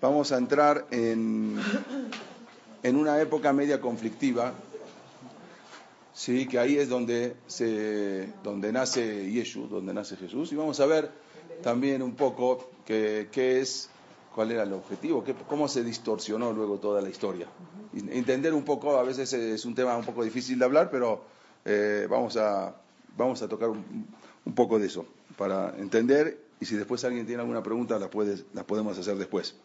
[0.00, 1.58] Vamos a entrar en,
[2.82, 4.52] en una época media conflictiva,
[6.12, 10.86] sí, que ahí es donde se, donde nace Yeshu, donde nace Jesús, y vamos a
[10.86, 11.10] ver
[11.62, 13.88] también un poco qué es,
[14.34, 17.46] cuál era el objetivo, qué, cómo se distorsionó luego toda la historia.
[17.94, 21.24] Entender un poco, a veces es un tema un poco difícil de hablar, pero
[21.64, 22.76] eh, vamos, a,
[23.16, 24.06] vamos a tocar un,
[24.44, 25.06] un, poco de eso
[25.38, 29.56] para entender y si después alguien tiene alguna pregunta la, puedes, la podemos hacer después.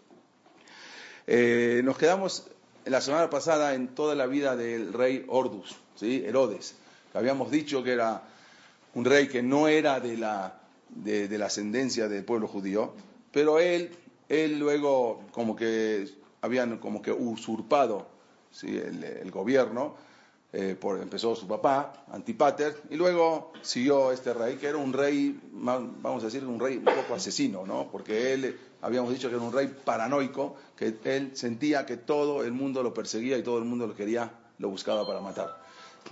[1.27, 2.47] Eh, nos quedamos
[2.85, 6.23] la semana pasada en toda la vida del rey Ordus, ¿sí?
[6.25, 6.75] Herodes,
[7.11, 8.23] que habíamos dicho que era
[8.95, 12.93] un rey que no era de la, de, la ascendencia del pueblo judío,
[13.31, 13.91] pero él,
[14.29, 16.07] él luego como que
[16.41, 18.07] habían como que usurpado
[18.51, 18.77] ¿sí?
[18.77, 19.95] el, gobierno,
[20.53, 25.39] eh, por, empezó su papá, Antipater, y luego siguió este rey, que era un rey,
[25.51, 27.87] vamos a decir, un rey un poco asesino, ¿no?
[27.89, 32.51] Porque él, habíamos dicho que era un rey paranoico, que él sentía que todo el
[32.51, 35.61] mundo lo perseguía y todo el mundo lo quería, lo buscaba para matar.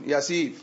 [0.06, 0.56] Y así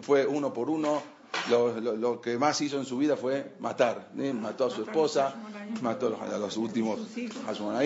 [0.00, 1.02] fue uno por uno,
[1.50, 4.10] lo, lo, lo, que más hizo en su vida fue matar.
[4.18, 4.32] ¿eh?
[4.32, 5.34] Mató a su esposa,
[5.82, 7.00] mató a los, a los últimos,
[7.46, 7.82] a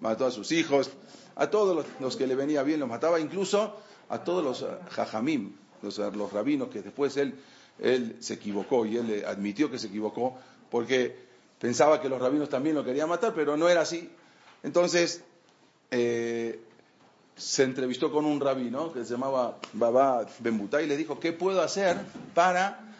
[0.00, 0.90] mató a sus hijos,
[1.36, 3.76] a todos los, los, que le venía bien los mataba, incluso
[4.10, 7.34] a todos los jajamim, los, los rabinos, que después él,
[8.20, 10.36] se equivocó y él admitió que se equivocó
[10.70, 11.16] porque
[11.58, 14.10] pensaba que los rabinos también lo querían matar, pero no era así.
[14.62, 15.24] Entonces,
[15.90, 16.60] eh,
[17.36, 21.62] se entrevistó con un rabino que se llamaba Baba Benbutá y le dijo, ¿qué puedo
[21.62, 21.96] hacer
[22.34, 22.94] para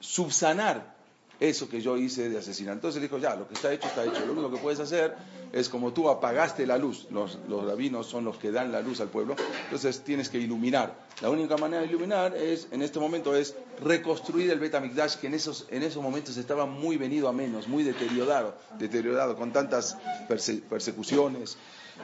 [0.00, 0.94] subsanar
[1.40, 2.74] eso que yo hice de asesinar?
[2.74, 4.24] Entonces dijo, ya, lo que está hecho está hecho.
[4.26, 5.16] Lo único que puedes hacer
[5.52, 9.00] es como tú apagaste la luz, los, los rabinos son los que dan la luz
[9.00, 9.34] al pueblo,
[9.64, 10.94] entonces tienes que iluminar.
[11.20, 15.34] La única manera de iluminar es, en este momento, es reconstruir el Betamigdash, que en
[15.34, 20.62] esos, en esos momentos estaba muy venido a menos, muy deteriorado, deteriorado con tantas perse
[20.68, 21.56] persecuciones.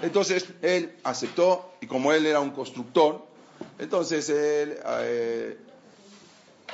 [0.03, 3.25] Entonces él aceptó, y como él era un constructor,
[3.79, 5.57] entonces él eh,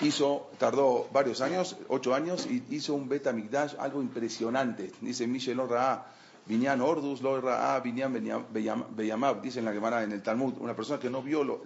[0.00, 4.90] hizo, tardó varios años, ocho años, y hizo un Betamigdash, algo impresionante.
[5.00, 6.06] Dice Michel Orra,
[6.46, 8.12] Binyan Ordus, lo Ra, Binyan
[8.52, 11.62] Beyamab, dice en la Gemara en el Talmud, una persona que no vio lo,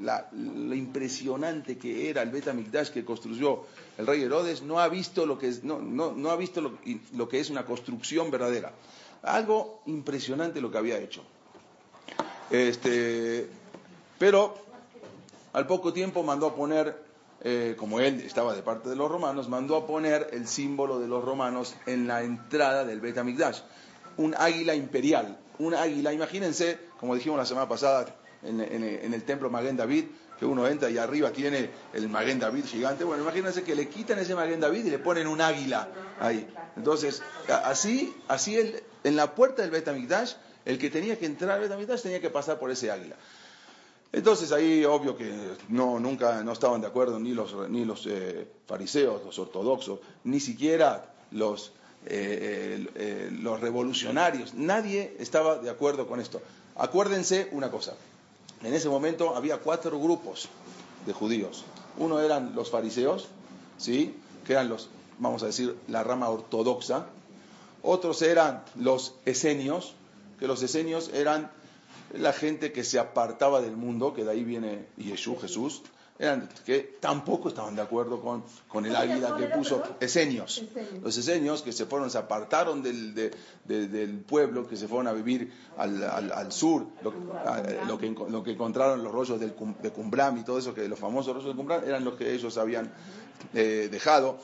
[0.75, 3.65] impresionante que era el Betamigdash que construyó
[3.97, 6.79] el rey Herodes, no ha visto lo que es, no, no, no ha visto lo,
[7.15, 8.73] lo que es una construcción verdadera.
[9.23, 11.23] Algo impresionante lo que había hecho.
[12.51, 13.49] Este,
[14.19, 14.55] pero
[15.55, 17.06] al poco tiempo mandó a poner,
[17.43, 21.09] eh, como él estaba de parte de los romanos, mandó a poner el símbolo de
[21.09, 23.61] los romanos en la entrada del Bet Amigdash,
[24.17, 28.07] un águila imperial, un águila, imagínense, como dijimos la semana pasada
[28.43, 30.05] en, el templo Maguen David,
[30.39, 34.19] que uno entra y arriba tiene el Maguen David gigante, bueno, imagínense que le quitan
[34.19, 35.89] ese Maguen David y le ponen un águila
[36.21, 36.47] ahí.
[36.77, 40.35] Entonces, así, así el, en la puerta del Bet Amigdash,
[40.67, 43.15] el que tenía que entrar al Betamigdash tenía que pasar por ese águila.
[44.13, 45.33] Entonces ahí obvio que
[45.69, 50.41] no, nunca no estaban de acuerdo ni los, ni los eh, fariseos, los ortodoxos, ni
[50.41, 51.73] siquiera los,
[52.07, 54.55] eh, eh, los revolucionarios.
[54.55, 56.41] Nadie estaba de acuerdo con esto.
[56.77, 57.95] Acuérdense una cosa,
[58.63, 60.49] en ese momento había cuatro grupos
[61.05, 61.65] de judíos.
[61.99, 63.29] Uno eran los fariseos,
[63.79, 64.15] ¿sí?
[64.47, 67.07] que eran los, vamos a decir, la rama ortodoxa.
[67.83, 69.95] Otros eran los esenios,
[70.39, 71.51] que los esenios eran
[72.15, 75.83] la gente que se apartaba del mundo, que de ahí viene Yeshua, Jesús,
[76.19, 80.65] eran, que tampoco estaban de acuerdo con, con el águila que puso esenios.
[81.03, 83.33] Los esenios que se fueron, se apartaron del, de,
[83.65, 87.13] de, del pueblo, que se fueron a vivir al, al, al sur, lo,
[87.45, 90.89] a, lo, que, lo, que, encontraron los rollos del, de Cumbram y todo eso, que
[90.89, 92.91] los famosos rollos de Cumbram eran los que ellos habían
[93.53, 94.39] eh, dejado.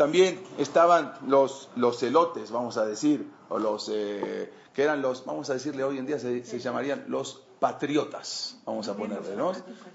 [0.00, 5.50] También estaban los, los celotes, vamos a decir, o los eh, que eran los, vamos
[5.50, 9.52] a decirle hoy en día, se, se, llamarían los patriotas, vamos a ponerle, ¿no?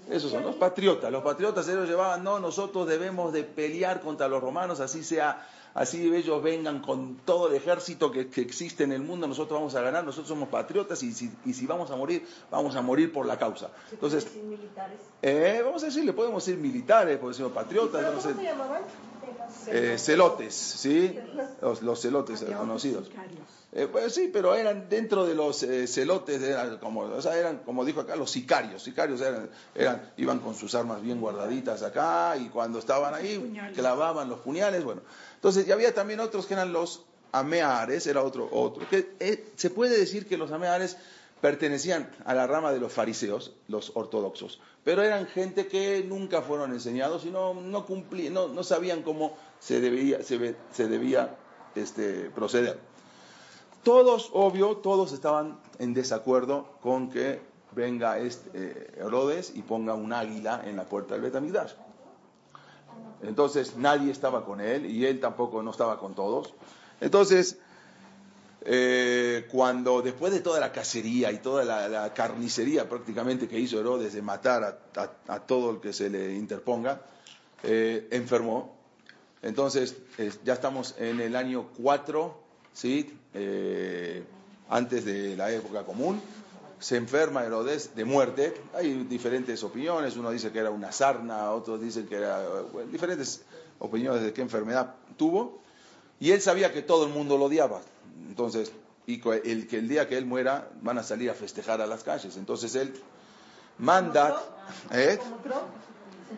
[0.08, 1.10] Esos son los patriotas.
[1.10, 5.44] Los patriotas ellos llevaban, no, nosotros debemos de pelear contra los romanos, así sea,
[5.74, 9.74] así ellos vengan con todo el ejército que, que existe en el mundo, nosotros vamos
[9.74, 13.12] a ganar, nosotros somos patriotas y si, y si vamos a morir, vamos a morir
[13.12, 13.70] por la causa.
[13.90, 15.00] Entonces, militares?
[15.20, 18.82] Eh, vamos a decirle, podemos decir militares, podemos decir patriotas, ¿Pero no ¿Cómo se llamaban?
[19.68, 21.18] Eh, celotes, ¿sí?
[21.60, 23.10] Los, celotes conocidos.
[23.72, 27.58] Eh, pues sí, pero eran dentro de los eh, celotes, eran como, o sea, eran,
[27.58, 28.82] como dijo acá, los sicarios.
[28.82, 34.28] Sicarios eran, eran, iban con sus armas bien guardaditas acá y cuando estaban ahí clavaban
[34.28, 34.82] los puñales.
[34.82, 35.02] Bueno,
[35.34, 37.02] entonces, y había también otros que eran los
[37.32, 38.88] ameares, era otro, otro.
[38.88, 40.96] Que, se puede decir que los ameares
[41.40, 46.72] pertenecían a la rama de los fariseos, los ortodoxos, pero eran gente que nunca fueron
[46.72, 51.36] enseñados y no, no, no, no sabían cómo se debía, se, se debía
[51.74, 52.78] este, proceder.
[53.82, 57.40] Todos, obvio, todos estaban en desacuerdo con que
[57.72, 61.72] venga este, eh, Herodes y ponga un águila en la puerta del Betamigdash.
[63.22, 66.54] Entonces nadie estaba con él y él tampoco no estaba con todos.
[67.00, 67.58] Entonces,
[68.68, 74.12] eh, cuando después de toda la cacería y toda la, carnicería prácticamente que hizo Herodes
[74.12, 74.80] de matar
[75.28, 77.00] a, todo el que se le interponga,
[77.62, 78.76] eh, enfermó.
[79.42, 79.96] Entonces,
[80.44, 82.36] ya estamos en el año 4,
[82.72, 83.16] ¿sí?
[83.34, 84.24] Eh,
[84.68, 86.20] antes de la época común.
[86.80, 88.52] Se enferma Herodes de muerte.
[88.74, 90.16] Hay diferentes opiniones.
[90.16, 92.42] Uno dice que era una sarna, otros dicen que era.
[92.90, 93.42] diferentes
[93.78, 95.60] opiniones de qué enfermedad tuvo.
[96.18, 97.80] Y él sabía que todo el mundo lo odiaba.
[98.28, 98.72] Entonces,
[99.06, 102.02] y el, que el día que él muera van a salir a festejar a las
[102.02, 102.36] calles.
[102.36, 102.92] Entonces él
[103.78, 104.42] manda,
[104.92, 105.18] ¿eh?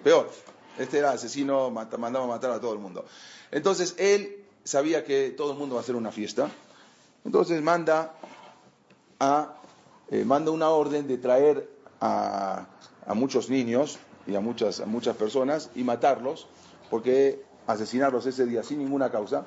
[0.05, 0.31] peor,
[0.79, 3.05] este era asesino, mandaba a matar a todo el mundo.
[3.51, 6.51] Entonces él sabía que todo el mundo va a hacer una fiesta,
[7.25, 8.15] entonces manda
[9.19, 9.55] a
[10.11, 11.69] eh, manda una orden de traer
[12.01, 12.67] a,
[13.07, 16.47] a muchos niños y a muchas, a muchas personas y matarlos,
[16.89, 19.47] porque asesinarlos ese día sin ninguna causa,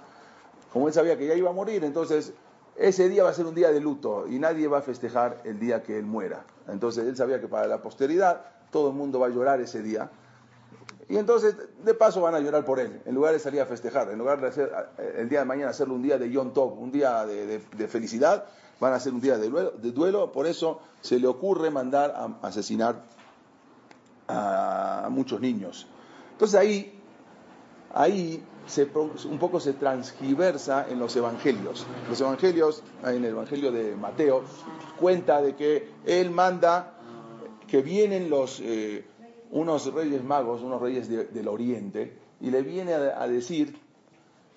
[0.71, 2.33] como él sabía que ya iba a morir, entonces
[2.75, 5.59] ese día va a ser un día de luto y nadie va a festejar el
[5.59, 6.45] día que él muera.
[6.67, 8.41] Entonces él sabía que para la posteridad
[8.71, 10.09] todo el mundo va a llorar ese día.
[11.09, 14.09] Y entonces, de paso, van a llorar por él, en lugar de salir a festejar,
[14.11, 14.71] en lugar de hacer
[15.17, 17.59] el día de mañana hacerlo un día de Yom Tov, un día de,
[17.89, 18.45] felicidad,
[18.79, 22.13] van a hacer un día de duelo, de duelo, por eso se le ocurre mandar
[22.15, 23.03] a asesinar
[24.29, 25.85] a muchos niños.
[26.31, 27.00] Entonces ahí,
[27.93, 28.43] ahí
[29.25, 31.85] un poco se transgiversa en los evangelios.
[32.09, 34.43] Los evangelios, en el evangelio de Mateo,
[34.99, 36.93] cuenta de que él manda
[37.67, 39.05] que vienen los, eh,
[39.51, 43.77] unos reyes magos, unos reyes del oriente, y le viene a, decir,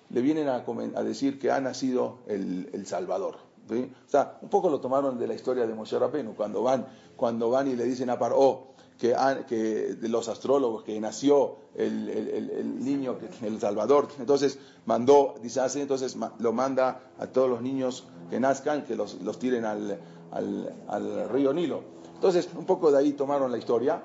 [0.09, 0.63] le vienen a,
[1.03, 3.37] decir que ha nacido el, Salvador.
[3.69, 7.49] O sea, un poco lo tomaron de la historia de Moshe Rabbeinu, cuando van, cuando
[7.49, 9.15] van y le dicen a Paró, que,
[9.47, 9.55] que,
[9.95, 14.07] de los astrólogos que nació el, el, niño, el Salvador.
[14.19, 19.21] Entonces mandó, dice así, entonces lo manda a todos los niños que nazcan, que los,
[19.21, 19.99] los tiren al,
[20.31, 21.83] al, río Nilo.
[22.15, 24.01] Entonces, un poco de ahí tomaron la historia.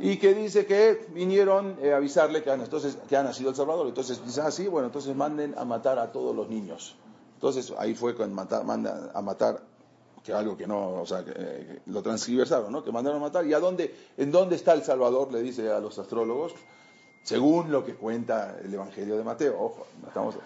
[0.00, 3.88] Y que dice que vinieron a avisarle que, entonces, que ha nacido el Salvador.
[3.88, 6.96] Entonces dice así, bueno, entonces manden a matar a todos los niños.
[7.34, 9.62] Entonces ahí fue cuando manda a matar
[10.22, 11.24] que algo que no, o sea,
[11.86, 12.84] lo transgiversaron, ¿no?
[12.84, 13.46] Que mandaron a matar.
[13.46, 15.32] ¿Y a dónde, en dónde está el Salvador?
[15.32, 16.54] Le dice a los astrólogos,
[17.22, 19.60] según lo que cuenta el Evangelio de Mateo.
[19.60, 20.36] Ojo, estamos...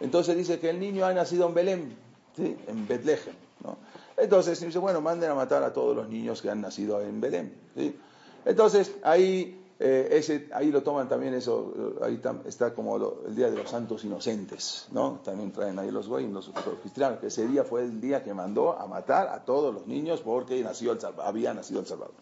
[0.00, 1.96] Entonces dice que el niño ha nacido en Belén,
[2.36, 2.56] ¿sí?
[2.66, 3.76] en Betlehem, ¿no?
[4.16, 7.54] Entonces dice, bueno, manden a matar a todos los niños que han nacido en Belén,
[7.76, 7.96] ¿sí?
[8.44, 12.96] Entonces ahí eh, ese, ahí lo toman también eso, ahí está como
[13.26, 15.20] el Día de los Santos Inocentes, ¿no?
[15.22, 16.50] También traen ahí los goyim, los,
[16.80, 20.22] cristianos, que ese día fue el día que mandó a matar a todos los niños
[20.22, 22.14] porque nació el, había nacido el Salvador.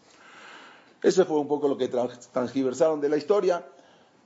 [1.04, 3.64] Eso fue un poco lo que transgiversaron de la historia,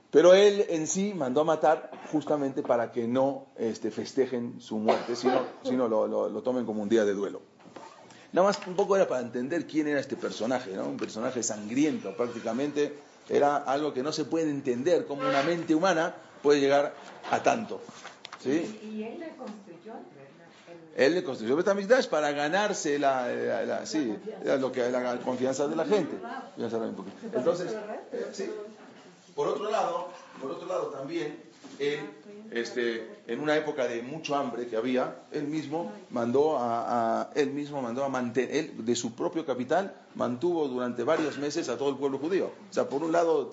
[0.09, 5.15] pero él en sí mandó a matar justamente para que no este, festejen su muerte,
[5.15, 7.41] sino, sino lo, lo tomen como un día de duelo.
[8.33, 10.87] Nada más un poco era para entender quién era este personaje, ¿no?
[10.87, 16.15] Un personaje sangriento prácticamente, era algo que no se puede entender, como una mente humana
[16.41, 16.93] puede llegar
[17.31, 17.81] a tanto.
[18.41, 18.79] ¿sí?
[18.83, 19.93] ¿Y él le construyó?
[20.95, 26.17] Él le construyó Betamigdash para ganarse la, sí, lo que, la confianza de la gente.
[26.57, 27.75] Entonces,
[28.11, 28.49] eh, sí.
[29.35, 30.09] por otro lado,
[30.41, 31.46] por otro lado también,
[31.79, 31.99] él,
[32.51, 38.03] este, en una época de mucho hambre que había, él mismo mandó a, mismo mandó
[38.03, 42.17] a mantener, él de su propio capital mantuvo durante varios meses a todo el pueblo
[42.17, 42.51] judío.
[42.69, 43.51] O sea, por un lado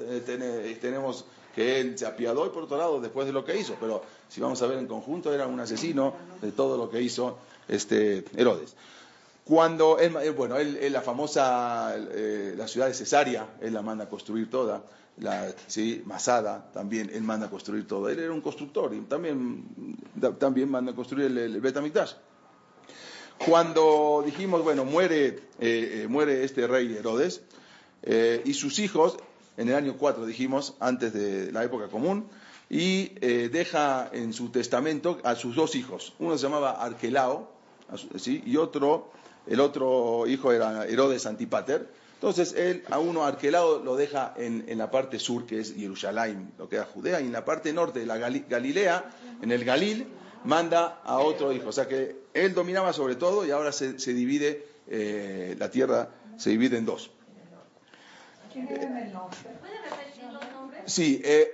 [0.81, 4.03] tenemos que él se apiadó y por otro lado después de lo que hizo, pero
[4.29, 8.25] si vamos a ver en conjunto era un asesino de todo lo que hizo este
[8.37, 8.75] Herodes.
[9.45, 14.09] Cuando él, bueno, él, la famosa eh, la ciudad de Cesarea, él la manda a
[14.09, 14.83] construir toda
[15.19, 16.03] la ¿sí?
[16.05, 18.09] Masada, también él manda a construir todo.
[18.09, 19.65] Él era un constructor y también,
[20.39, 22.15] también manda a construir el, el Betamikdash.
[23.39, 25.43] Cuando dijimos, bueno, muere, eh,
[26.03, 27.43] eh, muere este rey Herodes
[28.03, 29.19] eh, y sus hijos,
[29.57, 32.27] en el año 4 dijimos, antes de la época común,
[32.71, 33.11] y
[33.51, 36.15] deja en su testamento a sus dos hijos.
[36.19, 37.53] Uno se llamaba Arquelao,
[38.17, 38.43] ¿sí?
[38.47, 39.13] y otro,
[39.47, 41.89] el otro hijo era Herodes Antipater.
[42.25, 46.71] Entonces él a uno Arquelao lo deja en, la parte sur, que es Jerusalén, lo
[46.71, 49.05] que era Judea, y en la parte norte de la Galilea,
[49.43, 50.07] en el Galil,
[50.45, 51.69] manda a otro hijo.
[51.69, 56.49] O sea que él dominaba sobre todo y ahora se, divide, eh, la tierra se
[56.49, 57.11] divide en dos.
[60.87, 61.53] Sí, eh,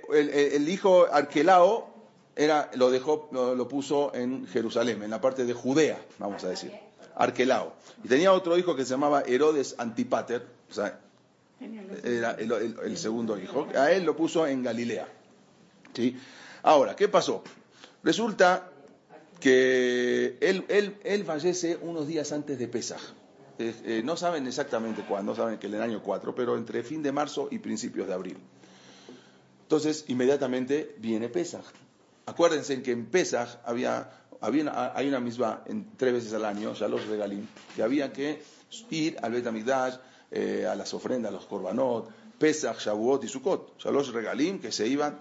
[0.53, 1.93] el, hijo Arquelao
[2.33, 6.71] era, lo dejó, lo, puso en Jerusalén, en la parte de Judea, vamos a decir.
[7.21, 7.73] Arquelao.
[8.03, 10.99] Y tenía otro hijo que se llamaba Herodes Antipater, o sea,
[12.03, 13.67] era el, segundo hijo.
[13.75, 15.07] A él lo puso en Galilea.
[15.93, 16.17] ¿sí?
[16.63, 17.43] Ahora, ¿qué pasó?
[18.03, 18.69] Resulta
[19.39, 20.65] que él,
[21.03, 23.01] él, fallece unos días antes de Pesaj.
[23.59, 27.03] Eh, eh, no saben exactamente cuándo, saben que en el año 4, pero entre fin
[27.03, 28.37] de marzo y principios de abril.
[29.63, 31.65] Entonces, inmediatamente viene Pesaj.
[32.25, 34.09] Acuérdense que en Pesaj había,
[34.41, 38.41] había hay una misma en, tres veces al año, ya los regalín, que había que
[38.89, 39.95] ir al Betamigdash,
[40.31, 44.71] eh, a las ofrendas, a los korbanot, Pesach, Shavuot y Sukkot, ya los regalín que
[44.71, 45.19] se iban,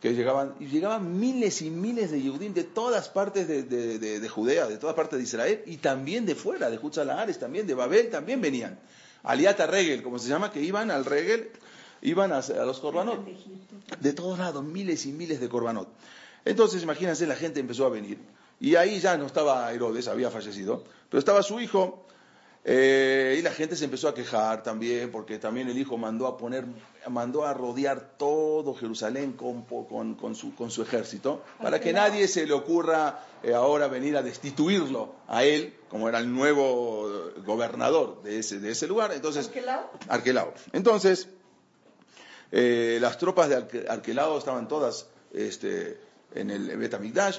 [0.00, 4.78] que llegaban, y llegaban miles y miles de Yehudim de todas partes de, Judea, de
[4.78, 8.78] todas partes de Israel, y también de fuera, de Jutzalahares, también de Babel, también venían.
[9.22, 11.50] Aliata Regel, como se llama, que iban al Regel
[12.02, 13.26] iban a, los corbanot.
[14.00, 15.88] De todos lados, miles y miles de corbanot.
[16.44, 18.18] Entonces, imagínense, la gente empezó a venir.
[18.60, 22.04] Y ahí ya no estaba Herodes, había fallecido, pero estaba su hijo.
[22.62, 26.36] Eh, y la gente se empezó a quejar también, porque también el hijo mandó a
[26.36, 26.66] poner,
[27.08, 32.46] mandó a rodear todo Jerusalén con, con, su, con su, ejército, para que nadie se
[32.46, 37.08] le ocurra eh, ahora venir a destituirlo a él, como era el nuevo
[37.46, 39.10] gobernador de ese, de ese lugar.
[39.12, 39.90] Entonces, ¿Arquelao?
[40.08, 40.52] Arquelao.
[40.74, 41.28] Entonces,
[42.52, 45.98] eh, las tropas de Arquelado estaban todas este,
[46.34, 47.38] en el Betamigdash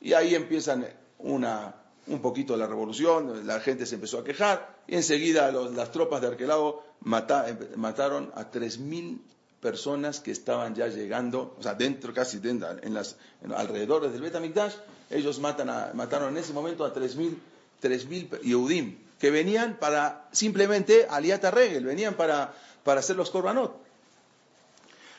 [0.00, 0.86] y ahí empiezan
[1.18, 1.74] una,
[2.06, 6.28] un poquito la revolución, la gente se empezó a quejar y enseguida las tropas de
[6.28, 9.18] Arquelado mataron a 3.000
[9.60, 13.16] personas que estaban ya llegando, o sea, dentro, casi dentro, en las
[13.54, 14.74] alrededores del Betamigdash,
[15.10, 17.36] ellos matan mataron en ese momento a 3.000
[17.80, 22.54] 3.000 Yehudim, que venían para simplemente aliata regel, venían para,
[22.84, 23.76] para hacer los korbanot.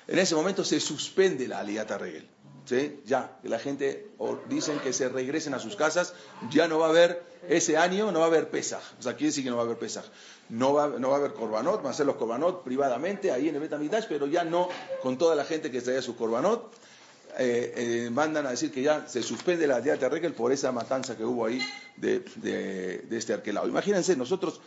[0.08, 2.28] En ese momento se suspende la aliata regel.
[2.72, 3.02] ¿Sí?
[3.06, 4.12] Ya, la gente
[4.48, 6.14] dicen que se regresen a sus casas,
[6.50, 8.82] ya no va a haber, ese año no va a haber Pesaj.
[8.98, 10.06] O sea, quiere decir que no va a haber Pesaj.
[10.50, 13.56] No va, no va a haber Corbanot, van a hacer los Corbanot privadamente ahí en
[13.56, 14.70] el Betamidash, pero ya no
[15.02, 16.74] con toda la gente que traía su Corbanot.
[17.38, 21.16] Eh, eh, mandan a decir que ya se suspende la aliata regel por esa matanza
[21.16, 21.62] que hubo ahí
[21.96, 23.68] de, de este arquelado.
[23.68, 24.60] Imagínense, nosotros,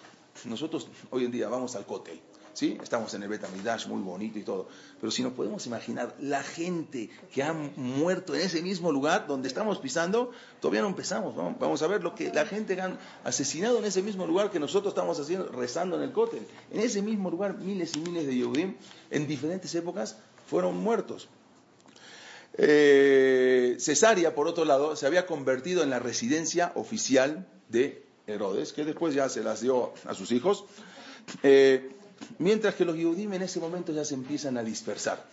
[0.44, 2.20] nosotros hoy en día vamos al cótel.
[2.54, 2.78] ¿Sí?
[2.82, 4.68] Estamos en el Betamidash, muy bonito y todo.
[5.00, 9.48] Pero si nos podemos imaginar la gente que ha muerto en ese mismo lugar donde
[9.48, 10.30] estamos pisando,
[10.60, 11.36] todavía no empezamos.
[11.36, 14.92] Vamos, a ver lo que la gente ha asesinado en ese mismo lugar que nosotros
[14.92, 16.46] estamos haciendo, rezando en el cótel.
[16.70, 18.76] En ese mismo lugar, miles y miles de Yehudim
[19.10, 21.28] en diferentes épocas fueron muertos.
[22.56, 28.84] Eh, Cesárea, por otro lado, se había convertido en la residencia oficial de Herodes, que
[28.84, 30.64] después ya se las dio a sus hijos.
[31.42, 31.93] Eh,
[32.38, 35.24] Mientras que los Yehudim en ese momento ya se empiezan a dispersar.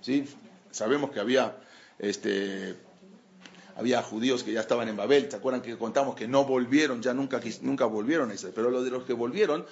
[0.00, 0.24] ¿sí?
[0.70, 1.56] Sabemos que había,
[1.98, 2.76] este,
[3.76, 7.14] había judíos que ya estaban en Babel, ¿se acuerdan que contamos que no volvieron, ya
[7.14, 8.52] nunca, nunca volvieron a Israel?
[8.54, 9.64] Pero lo de los que volvieron,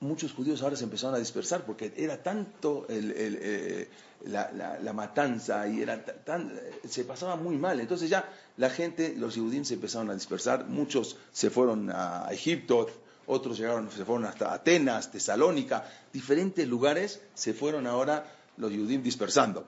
[0.00, 3.88] muchos judíos ahora se empezaron a dispersar porque era tanto eh,
[4.26, 6.52] la, matanza y era tan,
[6.88, 7.80] se pasaba muy mal.
[7.80, 12.88] Entonces ya la gente, los judíos se empezaron a dispersar, muchos se fueron a Egipto,
[13.28, 18.24] otros llegaron, se fueron hasta Atenas, Tesalónica, diferentes lugares se fueron ahora
[18.56, 19.66] los judíos dispersando.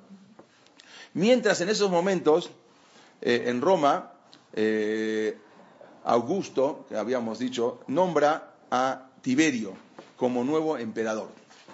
[1.15, 2.51] Mientras en esos momentos,
[3.21, 4.13] eh, en Roma,
[4.53, 5.37] eh,
[6.05, 9.75] Augusto, que habíamos dicho, nombra a Tiberio
[10.17, 11.29] como nuevo emperador.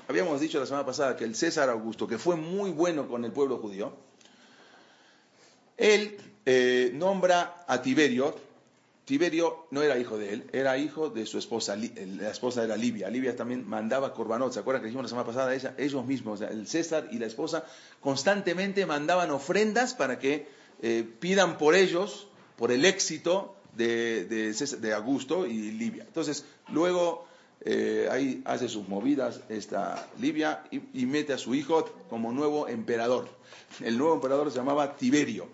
[0.08, 3.32] Habíamos dicho la semana pasada que el César Augusto, que fue muy bueno con el
[3.32, 3.92] pueblo judío,
[5.76, 8.45] él eh, nombra a Tiberio
[9.06, 13.08] Tiberio no era hijo de él, era hijo de su esposa, la esposa era Libia.
[13.08, 15.54] Libia también mandaba corbanot, ¿se acuerdan que dijimos la semana pasada?
[15.78, 17.64] Ellos mismos, el César y la esposa,
[18.00, 20.48] constantemente mandaban ofrendas para que
[20.82, 26.02] eh, pidan por ellos, por el éxito de, de, Augusto y Libia.
[26.02, 27.28] Entonces, luego
[27.60, 33.28] eh, ahí hace sus movidas esta Libia y, mete a su hijo como nuevo emperador.
[33.80, 35.46] El nuevo emperador se llamaba Tiberio.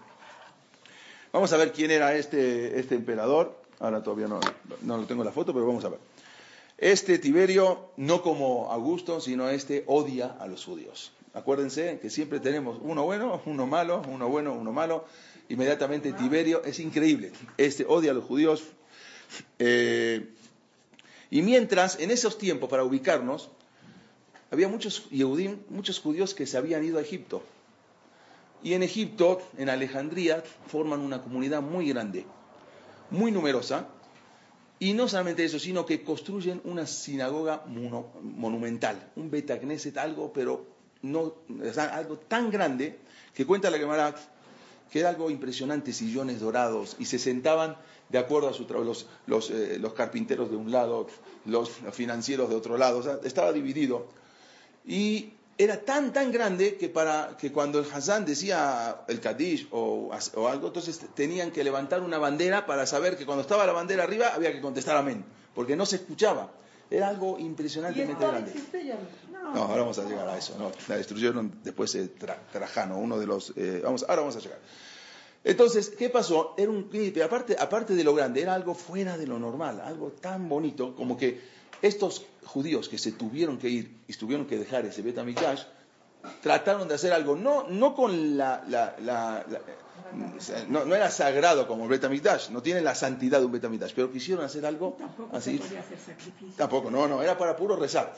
[1.33, 3.59] Vamos a ver quién era este, este emperador.
[3.79, 4.39] Ahora todavía no,
[4.83, 5.99] no tengo la foto, pero vamos a ver.
[6.77, 11.12] Este Tiberio, no como Augusto, sino este odia a los judíos.
[11.33, 15.07] acuérdense que siempre tenemos uno bueno, uno malo, uno bueno, uno malo.
[15.49, 18.65] Inmediatamente Tiberio, es increíble, este odia a los judíos.
[19.59, 20.29] Eh,
[21.31, 23.49] y mientras, en esos tiempos, para ubicarnos,
[24.51, 25.09] había muchos
[25.71, 27.43] muchos judíos que se habían ido a Egipto.
[28.62, 32.25] Y en Egipto, en Alejandría, forman una comunidad muy grande,
[33.11, 33.88] muy numerosa.
[34.78, 40.66] Y no solamente eso, sino que construyen una sinagoga monumental, un Betagneset, algo, pero
[41.02, 41.35] no,
[41.76, 42.99] algo tan grande
[43.35, 44.14] que cuenta la Gemara
[44.92, 47.78] que era algo impresionante, sillones dorados, y se sentaban
[48.11, 48.92] de acuerdo a su trabajo,
[49.26, 51.07] los, eh, los, carpinteros de un lado,
[51.47, 54.09] los financieros de otro lado, o sea, estaba dividido.
[54.87, 60.11] Y era tan, tan grande que, para, que cuando el Hassan decía el Kadish o,
[60.35, 64.04] o, algo, entonces tenían que levantar una bandera para saber que cuando estaba la bandera
[64.04, 66.50] arriba había que contestar amén, porque no se escuchaba.
[66.90, 68.52] Era algo impresionantemente grande.
[69.32, 70.54] No, ahora vamos a llegar a eso.
[70.88, 73.54] la destruyeron después de Trajano, uno de los...
[73.56, 74.59] Eh, vamos, ahora vamos a llegar.
[75.44, 76.54] Entonces, ¿qué pasó?
[76.56, 76.90] Era un
[77.25, 81.16] aparte, aparte de lo grande, era algo fuera de lo normal, algo tan bonito como
[81.16, 81.40] que
[81.80, 85.63] estos judíos que se tuvieron que ir y tuvieron que dejar ese Betamikdash,
[86.43, 88.63] trataron de hacer algo, no, no con la,
[90.69, 92.01] no, no, era sagrado como el
[92.51, 95.59] no tiene la santidad de un Betamikdash, pero quisieron hacer algo Tampoco así.
[95.59, 96.55] Se podía hacer sacrificio.
[96.57, 98.15] Tampoco, no, no, era para puro rezar.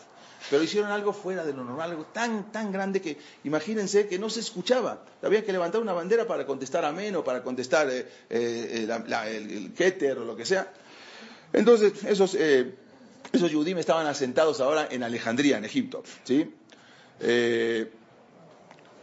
[0.50, 4.28] Pero hicieron algo fuera de lo normal, algo tan, tan grande que imagínense que no
[4.28, 5.02] se escuchaba.
[5.22, 10.18] Había que levantar una bandera para contestar amén o para contestar eh, eh, el, keter
[10.18, 10.70] o lo que sea.
[11.52, 12.74] Entonces, esos, eh,
[13.34, 16.02] esos yudim estaban asentados ahora en Alejandría, en Egipto.
[16.24, 16.50] ¿sí?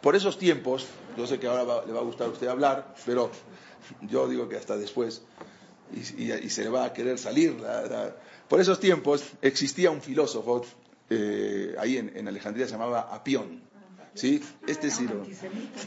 [0.01, 0.85] por esos tiempos,
[1.17, 3.31] yo sé que ahora le va a gustar a usted hablar, pero
[4.01, 5.21] yo digo que hasta después,
[5.93, 7.55] y, se le va a querer salir.
[8.47, 10.65] por esos tiempos existía un filósofo
[11.09, 13.61] eh, ahí en, Alejandría se llamaba Apión.
[14.13, 14.41] ¿sí?
[14.65, 15.07] Este sí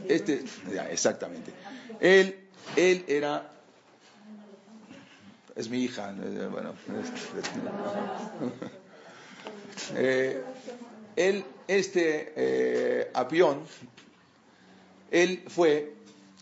[0.08, 0.44] este,
[0.90, 1.52] exactamente.
[2.00, 3.50] Él, él era,
[5.56, 6.74] es mi hija, eh, bueno,
[9.94, 10.42] eh,
[11.16, 13.60] él, este Apión,
[15.10, 15.94] él fue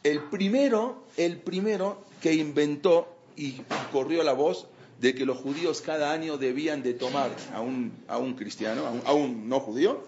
[0.02, 4.66] el primero, el primero que inventó y corrió la voz
[5.00, 9.12] de que los judíos cada año debían de tomar a un, a un cristiano, a
[9.12, 10.04] un, no judío,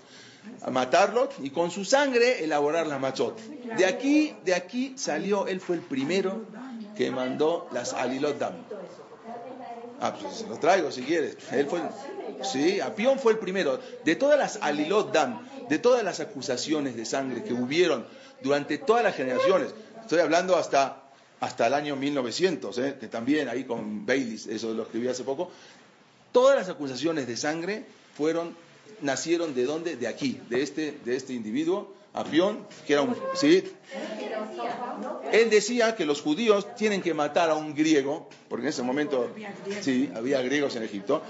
[0.63, 3.39] a matarlo y con su sangre elaborar la machot.
[3.77, 6.45] De aquí, de aquí salió, él fue el primero
[6.97, 8.55] que mandó las alilot dam.
[10.01, 11.37] Ah, pues se lo traigo si quieres.
[11.53, 11.81] Él fue,
[12.43, 13.79] sí, Apión fue el primero.
[14.05, 18.07] De todas las alilot dam, de todas las acusaciones de sangre que hubieron
[18.43, 21.01] durante todas las generaciones, estoy hablando hasta
[21.45, 22.97] hasta el año 1900, ¿eh?
[22.99, 25.51] que también ahí con Baylis, eso lo escribí hace poco,
[26.33, 27.85] todas las acusaciones de sangre
[28.17, 28.57] fueron,
[29.03, 29.97] nacieron de dónde?
[29.97, 33.17] De aquí, de este, de este individuo, Apión, que era un...
[33.35, 33.65] ¿sí?
[35.33, 39.29] Él decía que los judíos tienen que matar a un griego, porque en ese momento
[39.81, 41.23] sí, había griegos en Egipto,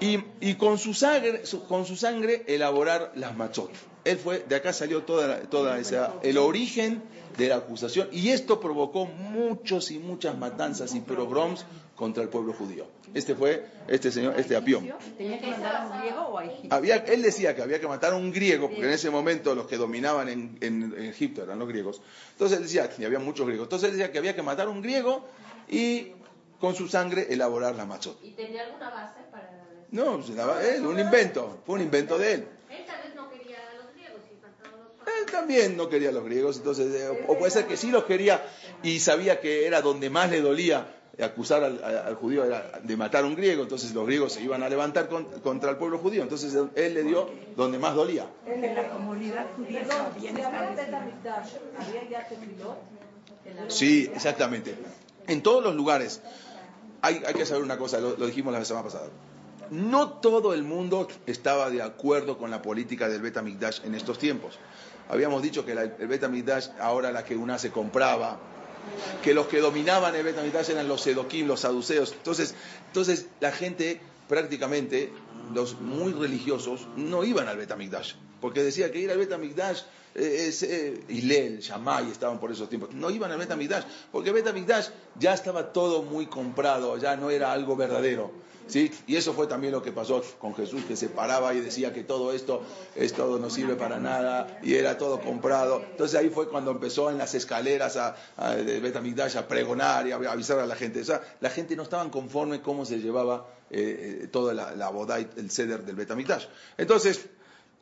[0.00, 3.70] y, con, su sangre, con su sangre elaborar las machot.
[4.04, 7.02] Él fue, de acá salió toda, toda esa, el origen
[7.38, 11.64] de la acusación, y esto provocó muchos y muchas matanzas y pogroms
[11.96, 12.86] contra el pueblo judío.
[13.14, 14.92] Este fue este señor, este Apión.
[15.16, 18.12] ¿Tenía que matar a un griego o a Había, él decía que había que matar
[18.12, 21.68] a un griego, porque en ese momento los que dominaban en, en, Egipto eran los
[21.68, 22.00] griegos.
[22.32, 23.66] Entonces él decía, y había muchos griegos.
[23.66, 25.24] Entonces él decía que había que matar a un griego
[25.68, 26.12] y
[26.58, 28.18] con su sangre elaborar la machot.
[28.22, 29.64] ¿Y tenía alguna base para.?
[29.90, 32.48] No, pues, un invento, fue un invento de él.
[32.68, 36.10] Él tal vez no quería a los griegos y faltaba los Él también no quería
[36.10, 38.40] a los griegos, entonces, eh, o puede ser que sí los quería
[38.82, 40.86] y sabía que era donde más le dolía
[41.22, 42.44] acusar al, judío
[42.82, 45.08] de matar a un griego, entonces los griegos se iban a levantar
[45.42, 48.26] contra el pueblo judío, entonces él le dio donde más dolía.
[48.46, 49.82] En la comunidad judía
[53.68, 54.74] Sí, exactamente.
[55.26, 56.20] En todos los lugares,
[57.02, 59.08] hay, que saber una cosa, lo, dijimos la semana pasada.
[59.70, 64.58] No todo el mundo estaba de acuerdo con la política del Betamigdash en estos tiempos.
[65.08, 68.38] Habíamos dicho que el Betamigdash ahora la que una se compraba,
[69.22, 72.12] que los que dominaban el Betamigdash eran los sedoquim, los saduceos.
[72.12, 72.54] Entonces,
[72.88, 75.12] entonces la gente prácticamente,
[75.52, 79.82] los muy religiosos, no iban al Betamigdash, porque decía que ir al Betamigdash
[80.14, 84.34] eh, es, eh, Hilel, Shammai estaban por esos tiempos, no iban al Betamigdash, porque el
[84.36, 88.30] Betamigdash ya estaba todo muy comprado, ya no era algo verdadero.
[88.66, 88.90] ¿Sí?
[89.06, 92.02] Y eso fue también lo que pasó con Jesús, que se paraba y decía que
[92.02, 92.62] todo esto,
[92.96, 95.82] esto no sirve para nada y era todo comprado.
[95.90, 98.16] Entonces ahí fue cuando empezó en las escaleras a,
[98.56, 101.00] de Betamigdash a pregonar y a avisar a la gente.
[101.00, 105.18] O sea, la gente no estaba conforme cómo se llevaba eh, eh toda la, boda
[105.18, 106.46] el ceder del Betamigdash.
[106.78, 107.26] Entonces,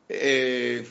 [0.09, 0.85] eh,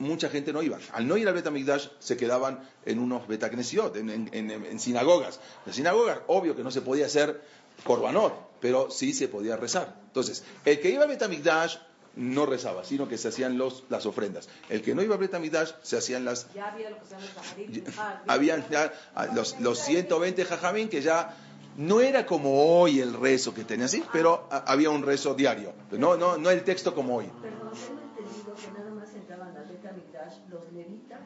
[0.00, 0.78] mucha gente no iba.
[0.92, 5.40] Al no ir al Betamigdash, se quedaban en unos Betacnesiot, en, en, en, sinagogas.
[5.70, 7.40] Sinagogas, obvio que no se podía hacer
[7.84, 9.96] korbanot, pero sí se podía rezar.
[10.06, 11.76] Entonces, el que iba al Betamigdash
[12.16, 14.48] no rezaba, sino que se hacían los, las ofrendas.
[14.68, 16.52] El que no iba al Betamigdash, se hacían las...
[16.54, 17.94] Ya había lo que se llama.
[17.98, 21.36] Ah, Habían ya ah, los, los 120 jajamín que ya
[21.76, 25.72] no era como hoy el rezo que tenía así, pero ah, había un rezo diario.
[25.92, 27.30] No, no, no el texto como hoy.
[27.40, 31.20] Perdón, tengo entendido que nada más entraban al Beta Mikdash los levitas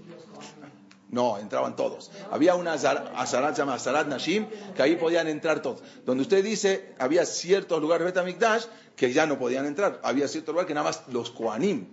[0.00, 0.70] y los Kohanim.
[1.12, 2.10] No, entraban todos.
[2.30, 5.82] Había una azar- azarat llamada Azarat Nashim, que ahí podían entrar todos.
[6.06, 8.64] Donde usted dice, había ciertos lugares de Betamikdash
[8.96, 10.00] que ya no podían entrar.
[10.02, 11.86] Había ciertos lugares que nada más los Koanim.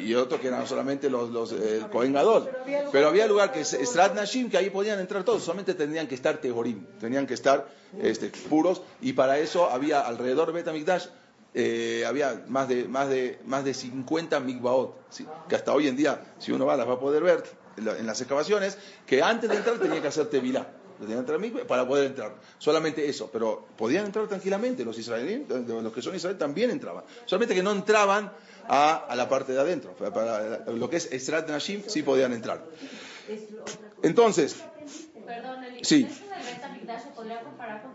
[0.00, 1.82] Y otros que eran solamente los, los eh.
[2.92, 3.76] Pero había lugar que es
[4.14, 5.42] Nashim, que ahí podían entrar todos.
[5.42, 6.86] Solamente tendrían que estar Tegorim.
[7.00, 7.66] Tenían que estar
[8.00, 8.80] este, puros.
[9.00, 11.06] Y para eso había alrededor de Betamikdash
[11.54, 14.94] eh, había más de, más, de, más de 50 mikvaot,
[15.48, 17.42] que hasta hoy en día, si uno va, las va a poder ver
[17.76, 20.66] en, la- en las excavaciones, que antes de entrar tenía que hacer tevilá,
[21.66, 22.34] para poder entrar.
[22.58, 27.04] Solamente eso, pero podían entrar tranquilamente, los israelíes, los que son israelíes también entraban.
[27.26, 28.32] Solamente que no entraban
[28.68, 29.92] a, a la parte de adentro.
[29.94, 32.62] Para- lo que es Esrat Nashim sí podían entrar.
[34.02, 34.56] Entonces,
[35.26, 36.06] Perdón, el Sí.
[37.14, 37.92] podría comparar con.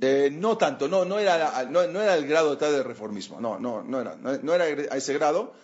[0.00, 3.58] Eh, no tanto, no, no, era, no, no era el grado tal de reformismo, no,
[3.58, 5.54] no, no era, no, no era a ese grado,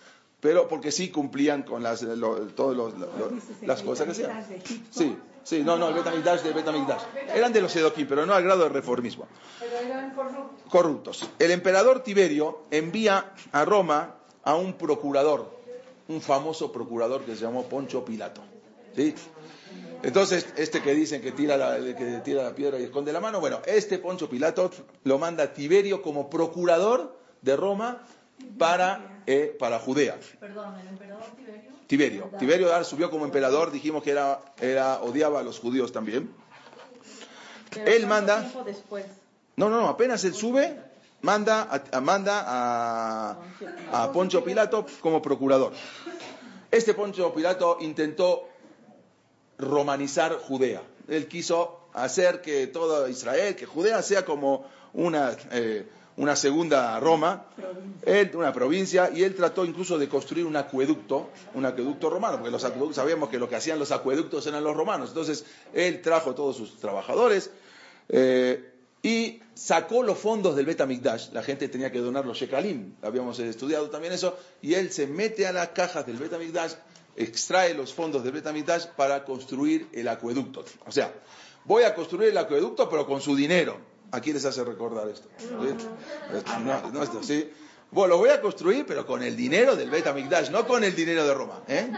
[0.43, 3.31] pero porque sí cumplían con las, lo- todos los- lo- lo-
[3.65, 4.45] las cosas que hacían.
[4.91, 7.01] Sí, sí, no, no, el Betamigdash de Betamigdash.
[7.33, 9.25] Eran de los Edoquim, pero no al grado de reformismo.
[9.59, 10.69] Pero eran corruptos.
[10.69, 11.29] Corruptos.
[11.39, 15.49] El emperador Tiberio envía a Roma a un procurador,
[16.09, 18.41] un famoso procurador que se llamó Poncho Pilato.
[18.95, 19.15] ¿sí?
[20.03, 23.39] Entonces, este que dicen que tira, la, que tira la piedra y esconde la mano,
[23.39, 24.69] bueno, este Poncho Pilato
[25.05, 28.03] lo manda Tiberio como procurador de Roma
[28.57, 30.17] para, eh, para Judea.
[30.39, 31.71] Perdón, el emperador Tiberio.
[31.87, 32.29] Tiberio.
[32.39, 36.33] Tiberio ahora subió como emperador, dijimos que era, era, odiaba a los judíos también.
[37.69, 39.05] Pero Él ¿cuánto manda- después?
[39.55, 40.75] No, no, no, apenas él sube,
[41.21, 43.37] manda a, manda a,
[43.91, 45.73] a Poncho Pilato como procurador.
[46.71, 48.47] Este Poncho Pilato intentó
[49.57, 50.81] romanizar Judea.
[51.07, 57.45] Él quiso hacer que todo Israel, que Judea sea como una, eh, una segunda Roma,
[58.05, 62.51] él, una provincia, y él trató incluso de construir un acueducto, un acueducto romano, porque
[62.51, 65.09] los acueductos, sabíamos que lo que hacían los acueductos eran los romanos.
[65.09, 67.49] Entonces, él trajo todos sus trabajadores
[68.09, 68.71] eh,
[69.01, 71.31] y sacó los fondos del Betamigdash.
[71.31, 75.47] La gente tenía que donar los shekalim, habíamos estudiado también eso, y él se mete
[75.47, 76.73] a las cajas del Betamigdash,
[77.15, 80.63] extrae los fondos del Betamigdash para construir el acueducto.
[80.85, 81.11] O sea,
[81.65, 83.92] voy a construir el acueducto, pero con su dinero.
[84.13, 85.27] ¿A quién les hace recordar esto?
[85.39, 85.47] ¿Sí?
[86.35, 87.51] Esto, no, no, esto, ¿sí?
[87.89, 91.25] Bueno, lo voy a construir, pero con el dinero del Betamigdash, no con el dinero
[91.25, 91.63] de Roma.
[91.67, 91.91] ¿eh?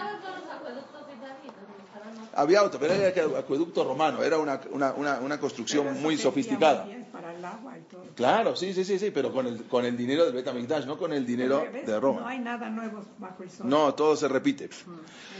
[2.33, 6.87] Había otro, pero era el acueducto romano, era una, una, una, una construcción muy sofisticada.
[7.15, 8.03] Para el agua y todo.
[8.13, 11.13] Claro, sí, sí, sí, sí, pero con el, con el dinero del Betamigdash, no con
[11.13, 11.85] el dinero ¿Ves?
[11.87, 12.27] de No Roma.
[12.29, 13.69] hay nada nuevo bajo el sol.
[13.69, 14.69] No, todo se repite.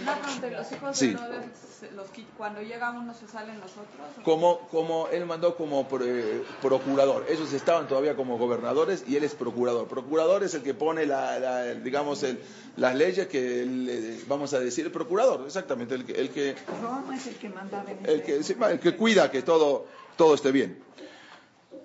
[0.01, 1.07] Una pregunta, ¿y los hijos Sí.
[1.07, 1.49] de Noé,
[1.93, 2.07] los,
[2.37, 4.07] cuando llega uno se salen los otros?
[4.19, 7.25] ¿O Como, como él mandó como pro- eh, procurador.
[7.29, 9.87] Ellos estaban todavía como gobernadores y él es procurador.
[9.89, 12.39] Procurador es el que pone, la, la- el- digamos, el-
[12.77, 17.15] las leyes que, eh, vamos a decir, el procurador, exactamente, el que, el que, Roma
[17.17, 20.85] es el que mandaba en el que, el que cuida que todo, todo esté bien.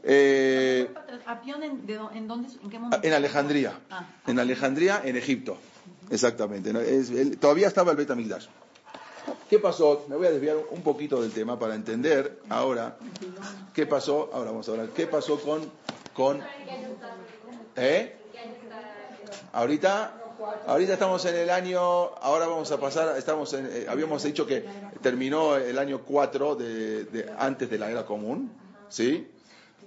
[0.03, 0.91] Eh,
[1.27, 3.07] ¿Apión en, de dó- en dónde, en qué momento?
[3.07, 3.79] En Alejandría.
[3.91, 4.07] Ah.
[4.27, 5.57] En Alejandría, en Egipto.
[6.11, 6.73] Exactamente.
[6.73, 6.81] ¿no?
[6.81, 8.47] Es- él- todavía estaba el Betamigdash.
[9.49, 10.07] ¿Qué pasó?
[10.09, 12.97] Me voy a desviar un poquito del tema para entender ahora
[13.75, 14.31] qué pasó.
[14.33, 14.89] Ahora vamos a hablar.
[14.91, 15.71] ¿Qué pasó con.
[16.15, 16.41] con
[17.77, 18.17] ¿Eh?
[19.53, 20.15] Ahorita.
[20.67, 24.65] Ahorita estamos en el año, ahora vamos a pasar, estamos en, eh, habíamos dicho que
[25.03, 28.51] terminó el año 4 de, de- antes de la era común,
[28.89, 29.29] ¿sí?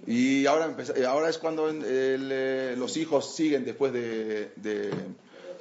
[0.05, 4.91] Y ahora, empeza- eh, ahora es cuando el, eh, los hijos siguen después de, de-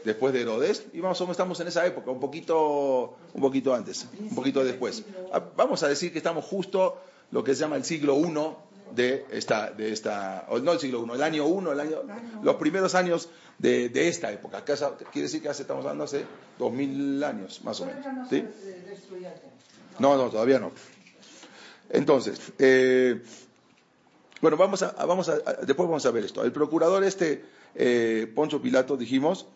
[0.04, 3.72] después de Herodes y más o menos estamos en esa época, un poquito, un poquito
[3.72, 5.04] antes, un poquito después.
[5.32, 7.00] Ah, Vamos a decir que estamos justo
[7.30, 11.14] lo que se llama el siglo I de esta, de esta, no el siglo I,
[11.14, 11.98] el año 1, el año,
[12.42, 13.28] los primeros años
[13.58, 14.64] de, de esta época.
[14.64, 16.24] Quiere decir que hace, estamos hablando hace
[16.58, 18.04] 2000 años, más o menos.
[18.28, 18.44] ¿sí?
[20.00, 20.72] No, no, todavía no.
[21.90, 23.22] Entonces, eh,
[24.42, 26.44] bueno, vamos a, vamos a, después vamos a ver esto.
[26.44, 27.44] El procurador este,
[27.76, 29.46] eh, Poncho Pilato, dijimos,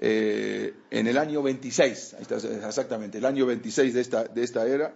[0.00, 4.64] eh, en el año 26, ahí está, exactamente, el año 26 de esta, de esta
[4.68, 4.94] era,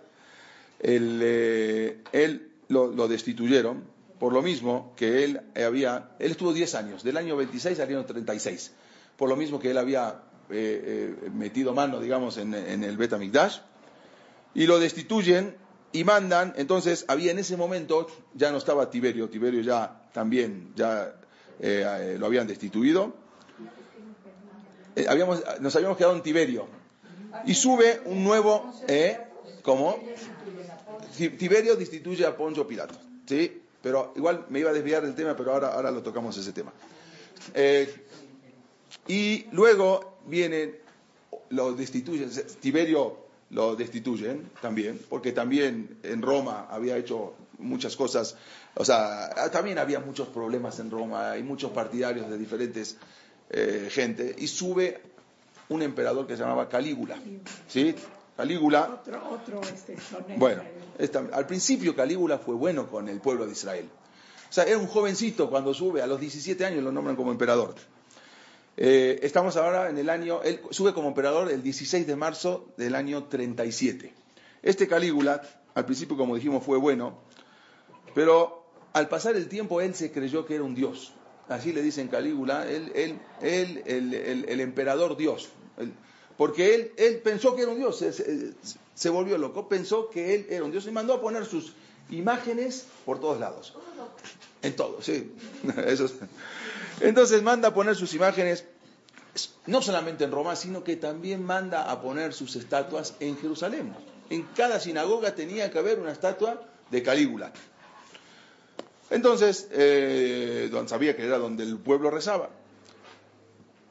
[0.79, 3.83] él, eh, él lo, destituyeron
[4.21, 8.05] por lo mismo que él había, él estuvo 10 años, del año 26 al año
[8.05, 8.71] 36,
[9.17, 13.59] por lo mismo que él había eh, metido mano, digamos, en, en el Betamigdash,
[14.55, 15.57] y lo destituyen
[15.93, 21.15] y mandan, entonces había en ese momento, ya no estaba Tiberio, Tiberio ya también, ya
[21.61, 23.15] eh, eh, lo habían destituido,
[24.97, 26.67] Eh, habíamos, nos habíamos quedado en Tiberio,
[27.47, 28.75] y sube un nuevo.
[29.63, 29.99] ¿Cómo?
[31.17, 32.95] Ti- Tiberio destituye a Poncio Pilato,
[33.27, 33.63] ¿sí?
[33.83, 36.73] Pero igual me iba a desviar del tema, pero ahora, ahora lo tocamos ese tema.
[39.07, 40.77] Y luego vienen,
[41.51, 43.17] lo destituyen, Tiberio
[43.51, 48.37] lo destituyen también, porque también en Roma había hecho muchas cosas,
[48.75, 52.97] o sea, también había muchos problemas en Roma, hay muchos partidarios de diferentes
[53.51, 55.01] eh, gente, y sube
[55.69, 57.17] un emperador que se llamaba Calígula,
[57.69, 57.95] ¿sí?
[58.37, 59.97] Calígula, Otro, otro este,
[60.37, 60.63] bueno,
[60.99, 63.89] esta- al principio Calígula fue bueno con el pueblo de Israel.
[64.49, 67.75] O sea, era un jovencito cuando sube, a los 17 años lo nombran como emperador.
[68.77, 72.95] Eh, estamos ahora en el año, él sube como emperador el 16 de marzo del
[72.95, 74.13] año 37.
[74.63, 75.43] Este Calígula,
[75.75, 77.19] al principio como dijimos, fue bueno,
[78.15, 81.13] pero al pasar el tiempo él se creyó que era un dios.
[81.49, 85.49] Así le dicen Calígula, él, él, él, el, el- el emperador dios.
[86.37, 88.53] Porque él, él pensó que era un dios, se, se-
[88.95, 91.75] se volvió loco, pensó que él era un dios y mandó a poner sus
[92.11, 93.75] imágenes por todos lados.
[94.63, 95.33] En todo, sí.
[95.87, 96.15] Eso es.
[97.01, 98.65] Entonces manda a poner sus imágenes,
[99.67, 103.95] no solamente en Roma, sino que también manda a poner sus estatuas en Jerusalén.
[104.29, 107.53] En cada sinagoga tenía que haber una estatua de Calígula.
[109.11, 112.51] Entonces, eh, sabía que era donde el pueblo rezaba.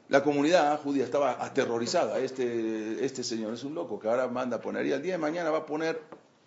[0.08, 2.18] La comunidad judía estaba aterrorizada.
[2.18, 5.18] Este, este señor es un loco que ahora manda a poner y al día de
[5.18, 6.00] mañana va a poner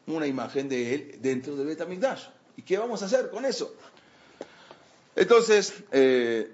[0.07, 2.25] una imagen de él dentro del Betamigdash.
[2.57, 3.75] ¿Y qué vamos a hacer con eso?
[5.15, 6.51] Entonces, eh,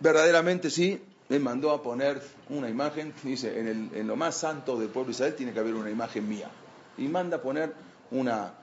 [0.00, 4.78] verdaderamente sí, me mandó a poner una imagen, dice, en, el- en lo más santo
[4.78, 6.48] del pueblo de Israel tiene que haber una imagen mía.
[6.98, 7.74] Y manda a poner
[8.12, 8.54] una,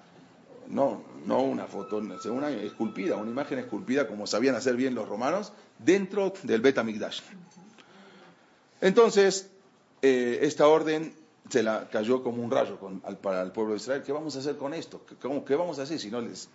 [0.68, 5.52] no, no una foto, una esculpida, una imagen esculpida como sabían hacer bien los romanos,
[5.80, 7.20] dentro del Betamigdash.
[8.82, 9.50] Entonces,
[10.02, 11.13] eh, esta orden
[11.50, 14.04] se la cayó como un rayo al- para el pueblo de Israel.
[14.06, 15.06] ¿Qué vamos a hacer con esto?
[15.06, 16.48] ¿Qué, qué vamos a hacer si no les...?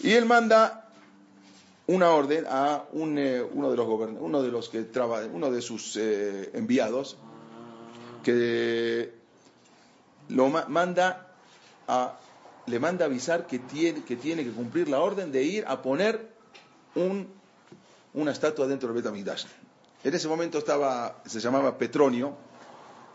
[0.00, 0.88] Y él manda
[1.94, 3.86] una orden a un, eh, uno de los
[4.20, 7.16] uno de los que traba- uno de sus eh, enviados
[8.22, 9.12] que
[10.28, 11.28] lo ma- manda
[11.88, 12.18] a
[12.66, 16.30] le manda avisar que tiene que tiene que cumplir la orden de ir a poner
[16.94, 17.26] un,
[18.14, 19.44] una estatua dentro del Betamigdash.
[20.04, 22.36] En ese momento estaba se llamaba Petronio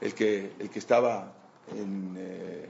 [0.01, 1.31] el que el que estaba
[1.73, 2.69] eh,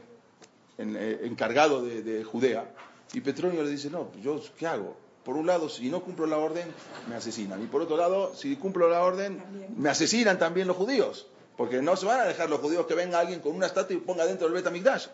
[1.23, 2.69] encargado de, de Judea
[3.13, 4.95] y Petronio le dice no yo qué hago
[5.27, 6.73] por un lado, si no cumplo la orden,
[7.09, 7.61] me asesinan.
[7.61, 9.43] Y por otro lado, si cumplo la orden,
[9.75, 11.27] me asesinan también los judíos.
[11.57, 13.99] Porque no se van a dejar los judíos que venga alguien con una estatua y
[13.99, 15.07] ponga dentro del Betamigdash.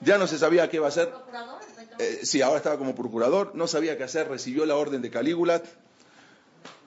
[0.00, 1.12] Ya no se sabía qué iba a hacer.
[1.98, 5.60] Eh, sí, ahora estaba como procurador, no sabía qué hacer, recibió la orden de Calígula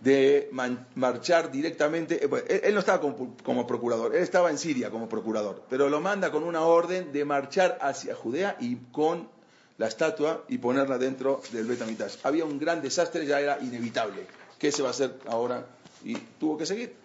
[0.01, 0.49] de
[0.95, 2.23] marchar directamente.
[2.23, 5.61] eh, bueno, él, él no estaba como, como procurador, él estaba en Siria como procurador,
[5.69, 9.29] pero lo manda con una orden de marchar hacia Judea y con
[9.77, 12.17] la estatua y ponerla dentro del Betamigdash.
[12.23, 14.27] Había un gran desastre, ya era inevitable.
[14.59, 15.65] ¿Qué se va a hacer ahora?
[16.03, 16.95] Y tuvo que seguir.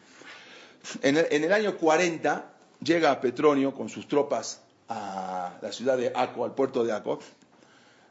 [1.03, 2.51] En el, año 40
[2.81, 7.19] llega Petronio con sus tropas a la ciudad de Aco, al puerto de Aco.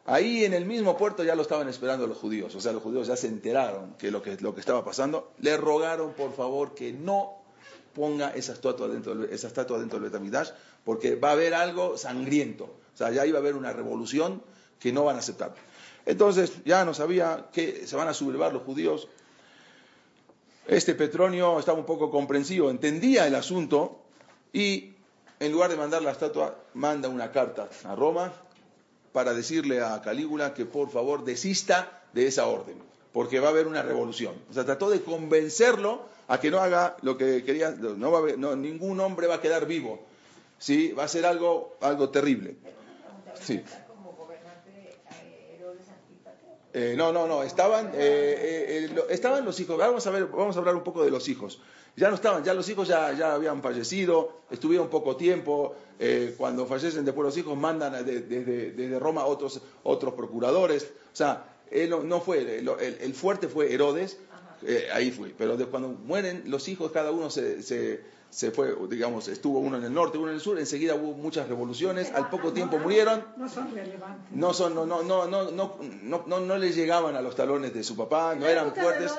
[0.06, 3.08] Ahí en el mismo puerto ya lo estaban esperando los judíos, o sea, los judíos
[3.08, 5.34] ya se enteraron que lo que, lo que estaba pasando.
[5.40, 7.42] Le rogaron, por favor, que no
[7.94, 10.52] ponga esa estatua dentro esa estatua dentro del Betamigdash,
[10.86, 12.70] porque va a haber algo sangriento.
[12.98, 14.42] O sea, ya iba a haber una revolución
[14.80, 15.54] que no van a aceptar.
[16.08, 19.08] Entonces, ya no sabía que se van a sublevar los judíos.
[20.66, 24.00] Este Petronio estaba un poco comprensivo, entendía el asunto
[24.52, 24.96] y
[25.40, 28.34] en lugar de mandar la estatua, manda una carta a Roma
[29.12, 32.78] para decirle a Calígula que por favor desista de esa orden,
[33.14, 34.34] porque va a haber una revolución.
[34.50, 38.22] O sea, trató de convencerlo a que no haga lo que quería, no va a
[38.22, 40.00] haber- ningún hombre va a quedar vivo,
[40.58, 40.94] ¿sí?
[40.94, 42.56] va a ser algo, algo terrible.
[43.42, 43.64] Sí.
[43.88, 46.46] como gobernante eh, Herodes Antípate.
[46.74, 49.78] Eh, no, no, no, estaban, eh, eh, estaban los hijos.
[49.78, 51.62] Vamos a ver, vamos a hablar un poco de los hijos.
[51.96, 55.76] Ya no estaban, ya los hijos ya, ya habían fallecido, estuvieron poco tiempo.
[56.38, 60.84] cuando fallecen después los hijos mandan desde, desde Roma otros, otros procuradores.
[61.12, 64.20] O sea, él no, no fue, el, fuerte fue Herodes,
[64.94, 65.34] ahí fue.
[65.36, 69.78] Pero de- cuando mueren los hijos, cada uno se, se, se fue, digamos, estuvo uno
[69.78, 70.60] en el norte, uno en el sur.
[70.60, 73.24] Enseguida hubo muchas revoluciones, al poco tiempo murieron.
[73.38, 74.32] No son relevantes.
[74.32, 77.74] No son, no, no, no, no, no, no, no, no les llegaban a los talones
[77.74, 79.12] de su papá, no eran fuertes.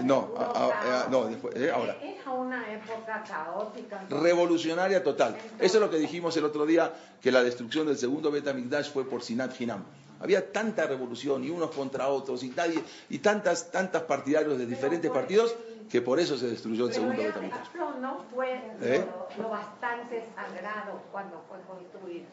[0.00, 1.96] No, a- a- no, después, eh, ahora.
[2.02, 4.04] Era una época caótica.
[4.10, 5.36] Revolucionaria total.
[5.58, 9.08] Eso es lo que dijimos el otro día, que la destrucción del segundo Betamigdash fue
[9.08, 9.84] por Sinat Hinam.
[10.20, 15.10] Había tanta revolución y unos contra otros y, nadie, y tantas, tantas partidarios de diferentes
[15.10, 15.54] partidos
[15.90, 17.62] que por eso se destruyó el Pero segundo el Betamigdash.
[17.68, 19.04] templo no fue ¿Eh?
[19.36, 22.26] lo, lo bastante sagrado cuando fue construido.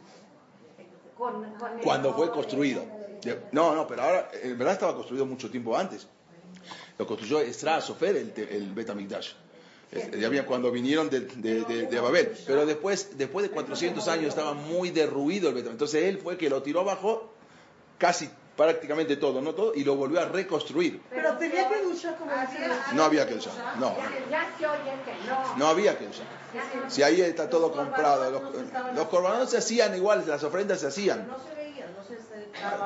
[1.17, 2.83] Con- con Cuando fue construido.
[3.21, 6.07] De- No, no, pero ahora, en verdad estaba construido mucho tiempo antes.
[6.97, 9.33] Lo construyó Esra Sofer, el, el Betamigdash.
[10.17, 12.31] Ya había cuando vinieron de, de- de- de Babel.
[12.47, 15.73] Pero después, después de 400 años estaba muy derruido el Betamigdash.
[15.73, 17.33] Entonces él fue que lo tiró abajo
[17.97, 21.01] casi prácticamente todo, no todo, y lo volvió a reconstruir.
[21.09, 22.31] Pero tenía que duchar como
[22.93, 23.95] No había que usar, no,
[25.57, 25.67] no.
[25.67, 26.25] había que usar.
[26.87, 28.41] Si ahí está todo comprado, los,
[28.95, 31.27] los corbanos se hacían igual, las ofrendas se hacían.
[31.27, 32.40] No se veía, no se celebraba.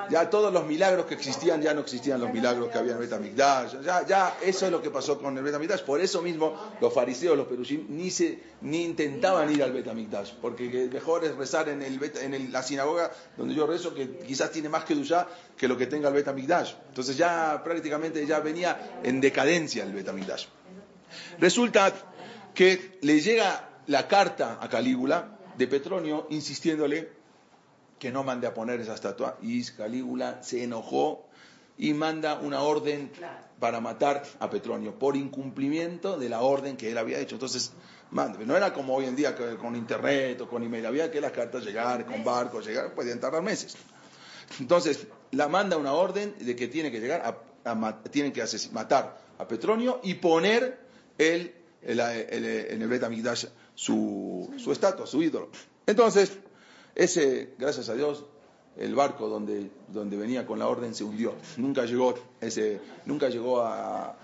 [0.09, 3.81] Ya todos los milagros que existían, ya no existían los milagros que había en Betamigdash.
[4.07, 5.81] Ya, eso es lo que pasó con el Betamigdash.
[5.81, 10.33] Por eso mismo los fariseos, los perushim, ni, se, ni intentaban ir al Betamigdash.
[10.41, 14.51] Porque que mejor es rezar en, el, en la sinagoga donde yo rezo, que quizás
[14.51, 16.73] tiene más que duya que lo que tenga el Betamigdash.
[16.89, 20.45] Entonces ya prácticamente ya venía en decadencia el Betamigdash.
[21.39, 21.93] Resulta
[22.53, 27.14] que le llega la carta a Calígula de Petronio insistiéndole
[27.99, 29.37] que no mande a poner esa estatua.
[29.41, 31.25] Y Calígula se enojó
[31.77, 33.11] y manda una orden
[33.59, 37.35] para matar a Petronio por incumplimiento de la orden que él había hecho.
[37.35, 37.73] Entonces,
[38.11, 38.39] manda.
[38.45, 41.63] no era como hoy en día con internet o con email, había que las cartas
[41.65, 43.75] llegar, con barcos llegar, podían tardar meses.
[44.59, 47.21] Entonces, la manda una orden de que tiene que llegar
[47.65, 50.79] a, tienen que matar a Petronio y poner
[51.17, 55.49] el, el- el- en el Bet Amigdash su, su estatua, su ídolo.
[55.87, 56.31] Entonces,
[56.95, 58.25] ese, gracias a Dios,
[58.77, 61.33] el barco donde, donde venía con la orden se hundió.
[61.57, 64.17] Nunca llegó, ese, nunca llegó a,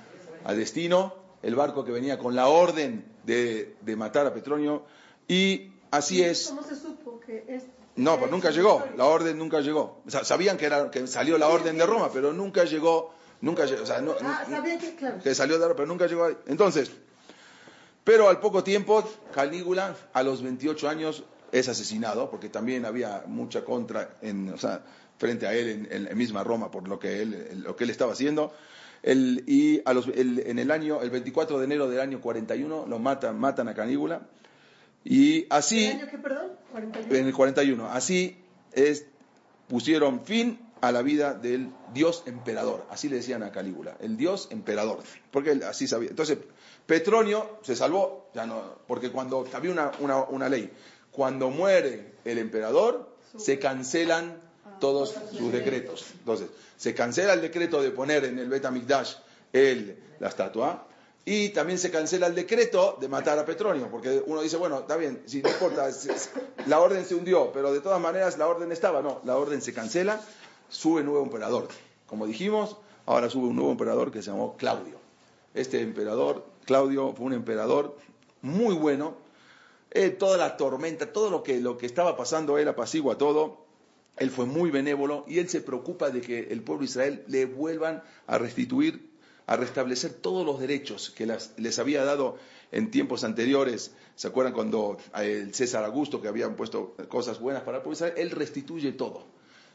[0.44, 4.84] a destino el barco que venía con la orden de, de matar a Petronio.
[5.28, 6.48] Y así es.
[6.50, 7.64] ¿Cómo se supo que es?
[7.96, 10.02] No, pues nunca llegó, la orden nunca llegó.
[10.08, 13.86] Sabían que, era, que salió la orden de Roma, pero nunca llegó, nunca llegó, o
[13.86, 15.20] sea, no- Ah, sabía que, claro.
[15.22, 16.38] que salió de Roma, pero nunca llegó ahí.
[16.48, 16.90] Entonces,
[18.04, 19.04] pero al poco tiempo,
[19.34, 24.84] Calígula, a los 28 años, es asesinado, porque también había mucha contra en, o sea,
[25.18, 27.90] frente a él en, en la misma Roma por lo que él, lo que él
[27.90, 28.54] estaba haciendo.
[29.04, 32.86] El- y a los, el- en el año, el 24 de enero del año 41,
[32.88, 34.22] lo matan, matan a Calígula.
[35.04, 36.52] Y así ¿El año qué, perdón?
[36.72, 37.16] 41.
[37.16, 37.88] en el 41.
[37.92, 38.38] Así
[38.74, 39.06] es,
[39.68, 42.86] pusieron fin a la vida del dios emperador.
[42.90, 45.00] Así le decían a Calígula, el dios emperador.
[45.32, 46.10] Porque él así sabía.
[46.10, 46.38] Entonces,
[46.86, 50.72] Petronio se salvó, ya no, porque cuando había una, una, una ley,
[51.12, 54.40] cuando muere el emperador, se cancelan
[54.80, 56.06] todos sus decretos.
[56.20, 56.48] Entonces,
[56.78, 59.16] se cancela el decreto de poner en el Betamigdash
[59.54, 60.88] el, la estatua,
[61.24, 64.98] y también se cancela el decreto de matar a Petronio, porque uno dice, bueno, está
[64.98, 65.88] bien, si no importa,
[66.66, 69.74] la orden se hundió, pero de todas maneras la orden estaba, no, la orden se
[69.74, 70.20] cancela,
[70.70, 71.68] sube nuevo emperador.
[72.08, 75.00] Como dijimos, ahora sube un nuevo emperador que se llamó Claudio.
[75.54, 77.96] Este emperador, Claudio, fue un emperador
[78.42, 79.16] muy bueno,
[79.92, 83.66] eh, toda la tormenta, todo lo que, lo que estaba pasando, él apacigua todo,
[84.18, 87.46] él fue muy benévolo y él se preocupa de que el pueblo de Israel le
[87.46, 89.10] vuelvan a restituir,
[89.48, 91.26] a restablecer todos los derechos que
[91.58, 92.38] les había dado
[92.72, 93.92] en tiempos anteriores.
[94.16, 98.06] ¿Se acuerdan cuando el César Augusto, que habían puesto cosas buenas para el pueblo de
[98.06, 98.14] Israel?
[98.18, 99.26] Él restituye todo.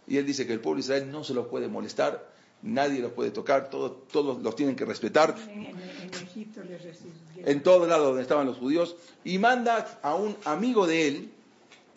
[0.07, 2.31] Y él dice que el pueblo de Israel no se los puede molestar,
[2.63, 6.83] nadie los puede tocar, todos, todos los tienen que respetar En, en- en Egipto les
[6.83, 7.51] recibieron.
[7.51, 11.31] en todo lado donde estaban los judíos y manda a un amigo de él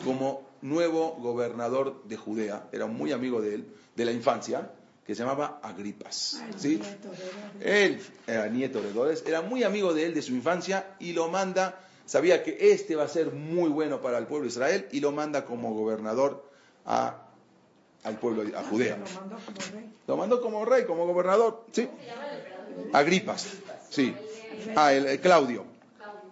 [0.04, 4.70] como nuevo gobernador de Judea, era muy amigo de él, de la infancia,
[5.06, 6.40] que se llamaba Agripas.
[6.42, 6.80] Al ¿sí?
[7.60, 11.28] Él era nieto de Herodes, era muy amigo de él de su infancia y lo
[11.28, 15.00] manda, sabía que este va a ser muy bueno para el pueblo de Israel y
[15.00, 16.44] lo manda como gobernador
[16.84, 17.26] a,
[18.04, 18.98] al pueblo, a Judea.
[20.06, 20.84] Lo mandó como rey.
[20.84, 21.88] Como gobernador, ¿sí?
[22.92, 23.46] Agripas,
[23.90, 24.14] sí.
[24.76, 25.64] Ah, el, el Claudio.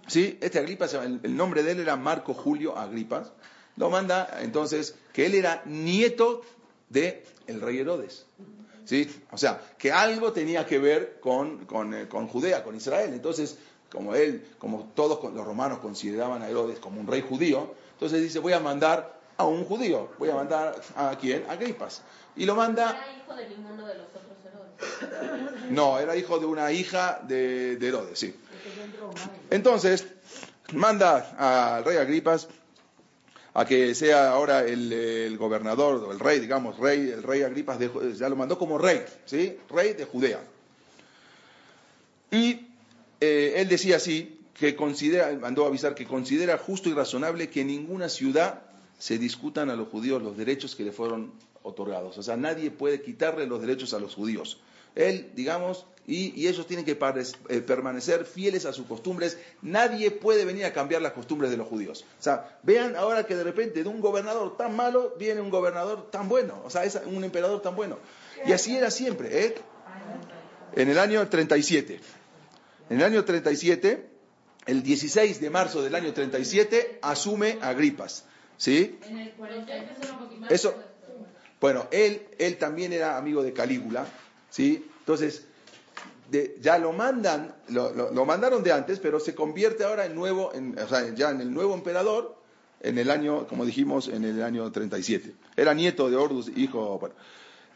[0.07, 3.33] Sí, este Agripas, el, el nombre de él era Marco Julio Agripas.
[3.77, 6.43] Lo manda entonces que él era nieto
[6.89, 8.27] de el rey Herodes.
[8.85, 9.23] ¿Sí?
[9.33, 13.13] O sea, que algo tenía que ver con, con, eh, con Judea, con Israel.
[13.13, 13.59] Entonces,
[13.93, 18.39] como él, como todos los romanos consideraban a Herodes como un rey judío, entonces dice,
[18.39, 20.11] voy a mandar a un judío.
[20.19, 21.45] Voy a mandar a quién?
[21.49, 22.03] A Agripas.
[22.37, 25.71] Y lo manda Era hijo de ninguno de los otros Herodes.
[25.71, 28.35] no, era hijo de una hija de, de Herodes, sí.
[29.51, 30.07] Entonces,
[30.75, 32.49] manda al rey Agripas
[33.55, 37.79] a que sea ahora el, el gobernador, o el rey, digamos, rey, el rey Agripas,
[37.79, 39.57] de ya lo mandó como rey, ¿sí?
[39.71, 40.41] Rey de Judea.
[42.31, 42.69] Y
[43.21, 48.09] eh, él decía así, que considera, mandó avisar que considera justo y razonable que ninguna
[48.09, 48.63] ciudad
[48.99, 51.33] se discutan a los judíos los derechos que le fueron
[51.63, 52.19] otorgados.
[52.19, 54.61] O sea, nadie puede quitarle los derechos a los judíos.
[54.95, 56.99] Él, digamos, y, ellos tienen que
[57.49, 59.39] eh, permanecer fieles a sus costumbres.
[59.63, 62.05] Nadie puede venir a cambiar las costumbres de los judíos.
[62.19, 66.11] O sea, vean ahora que de repente de un gobernador tan malo viene un gobernador
[66.11, 66.63] tan bueno.
[66.65, 67.99] O sea, un emperador tan bueno.
[68.47, 69.55] Y así era siempre, ¿eh?
[70.75, 72.01] En el año 37.
[72.91, 74.09] En el año 37,
[74.67, 78.25] el 16 de marzo del año 37, asume Agripas.
[78.59, 78.99] ¿Sí?
[79.09, 79.73] En el 40
[80.51, 80.75] Eso,
[81.61, 84.07] bueno, él, él también era amigo de Calígula,
[84.51, 84.85] ¿sí?
[85.01, 85.45] Entonces,
[86.31, 90.15] de- ya lo mandan, lo, lo- lo mandaron de antes, pero se convierte ahora en
[90.15, 92.37] nuevo, en- o sea, ya en el nuevo emperador,
[92.81, 95.35] en el año, como dijimos, en el año 37.
[95.57, 97.15] Era nieto de Ordus, hijo, bueno,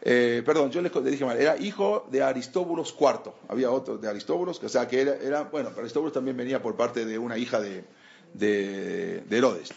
[0.01, 4.59] eh, perdón, yo les, dije mal, era hijo de Aristóbulos IV, había otro de Aristóbulos,
[4.59, 7.37] que, o sea, que era, era- bueno, pero Aristóbulos también venía por parte de una
[7.37, 7.83] hija de,
[8.33, 9.69] de- de Herodes.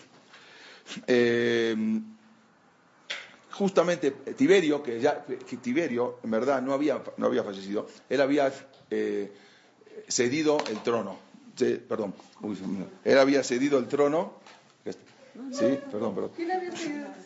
[1.07, 1.77] Eh,
[3.57, 8.53] justamente Tiberio, que ya que Tiberio en verdad no había, no había fallecido, él había
[8.91, 9.33] eh,
[10.09, 11.19] cedido el trono.
[11.57, 12.59] Sí, perdón, uy,
[13.05, 14.35] él había cedido el trono.
[15.53, 16.31] Sí, perdón.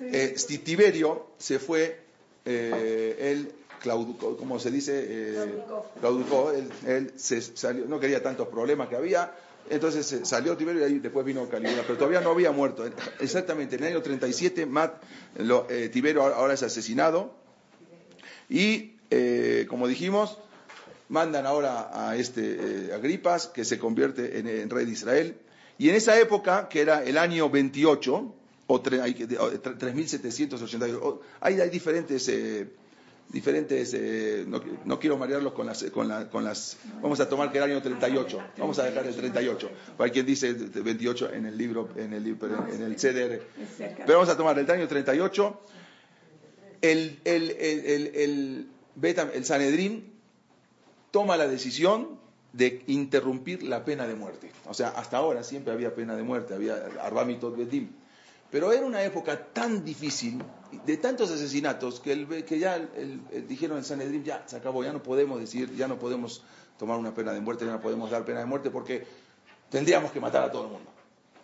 [0.01, 2.01] Eh, si Tiberio se fue,
[2.45, 5.65] eh, él claudicó, como se dice,
[6.01, 9.33] claudicó, él, él se salió, no quería tantos problemas que había,
[9.69, 12.85] entonces eh, salió Tiberio y ahí después vino Calígula, pero todavía no había muerto.
[13.21, 14.95] Exactamente, en el año 37 Mat,
[15.39, 17.35] lo- eh, Tiberio ahora- es asesinado
[18.49, 20.39] y, eh, como dijimos,
[21.09, 25.37] mandan ahora a este Agripas, que se convierte en, rey de Israel.
[25.79, 28.35] Y en esa época, que era el año 28,
[28.67, 32.29] o, tre- hay que- o, tre- 3788, o- hay, hay diferentes,
[33.31, 37.51] diferentes eh, no, no quiero marearlos con las, con, la- con las, vamos a tomar
[37.53, 41.57] que el año 38, vamos a dejar el 38, hay quien dice 28 en el
[41.57, 43.41] libro, en el, en el CDR,
[43.79, 45.61] pero vamos a tomar el año 38,
[46.83, 47.51] el, el,
[48.15, 48.67] el,
[49.35, 50.13] el Sanedrín
[51.11, 52.19] toma la decisión
[52.53, 54.51] de interrumpir la pena de muerte.
[54.67, 57.89] O sea, hasta ahora siempre había pena de muerte, había arbamitot bedim.
[58.51, 60.43] Pero era una época tan difícil,
[60.85, 64.83] de tantos asesinatos, que, el, que ya el- el- dijeron en Sanedrín, ya se acabó,
[64.85, 66.43] ya no podemos decir, ya no podemos
[66.79, 69.07] tomar una pena de muerte, ya no podemos dar pena de muerte porque
[69.71, 70.91] tendríamos que matar a todo el mundo.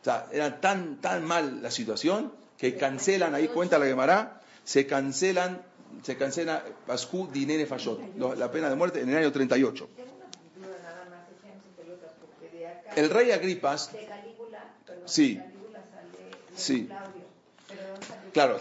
[0.00, 4.86] O sea, era tan, tan mal la situación que cancelan, ahí cuenta la Gemara, se
[4.86, 5.62] cancelan,
[6.02, 8.00] se cancela Pascu Dinene Fayot,
[8.36, 9.88] la pena de muerte en el año 38.
[9.96, 13.96] Tengo una duda nada más, echándose pelotas, porque de acá, El rey Agripas, Sí.
[13.98, 16.86] de Calígula sale de Sí.
[16.86, 17.22] Claudio,
[17.68, 18.60] pero ¿de dónde salió Claro.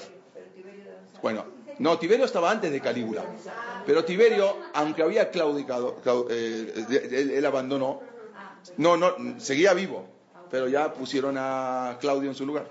[1.22, 1.46] Bueno,
[1.80, 3.24] no, Tiberio estaba antes de Calígula,
[3.86, 8.02] pero Tiberio, aunque había claudicado, clau- eh, él, él abandonó,
[8.78, 10.06] no, no, seguía vivo,
[10.52, 12.70] pero ya pusieron a Claudio en su lugar.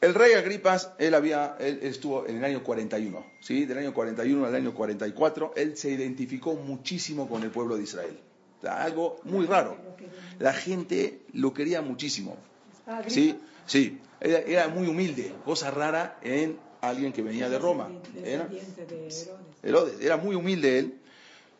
[0.00, 3.66] El rey Agripas, él, había, él estuvo en el año 41, ¿sí?
[3.66, 8.18] del año 41 al año 44, él se identificó muchísimo con el pueblo de Israel.
[8.58, 9.76] O sea, algo muy raro.
[10.38, 12.36] La gente lo quería muchísimo.
[13.08, 13.38] Sí,
[13.70, 17.88] sí, era, era muy humilde, cosa rara en alguien que venía de Roma.
[18.24, 18.48] Era,
[19.62, 20.00] Herodes.
[20.00, 20.94] Era muy humilde él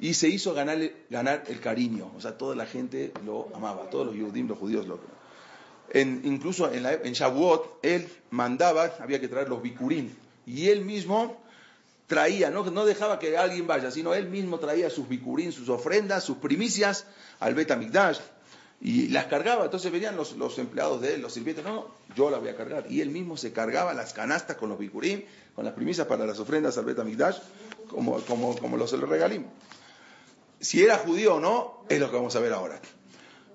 [0.00, 2.10] y se hizo ganar, ganar el cariño.
[2.16, 4.98] O sea, toda la gente lo amaba, todos los judíos, los judíos lo
[5.92, 10.10] en, incluso en, la, en Shavuot, él mandaba, había que traer los bikurim,
[10.46, 11.36] y él mismo
[12.06, 16.24] traía, no, no dejaba que alguien vaya, sino él mismo traía sus bikurim, sus ofrendas,
[16.24, 17.06] sus primicias
[17.40, 18.18] al Bet HaMikdash,
[18.80, 19.64] y las cargaba.
[19.64, 22.56] Entonces venían los, los empleados de él, los sirvientes, no, no, yo la voy a
[22.56, 22.86] cargar.
[22.90, 25.22] Y él mismo se cargaba las canastas con los bikurim,
[25.54, 27.38] con las primicias para las ofrendas al Bet HaMikdash,
[27.88, 29.44] como, como, como los regalim.
[30.60, 32.80] Si era judío o no, es lo que vamos a ver ahora.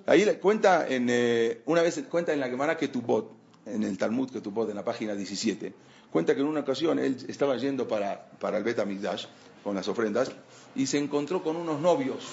[0.07, 3.31] Ahí le cuenta en, eh, una vez cuenta en la Gemara Ketubot,
[3.65, 5.73] en el Talmud Ketubot, en la página 17,
[6.11, 9.25] cuenta que en una ocasión él estaba yendo para, para el Bet HaMikdash
[9.63, 10.31] con las ofrendas
[10.75, 12.27] y se encontró con unos novios,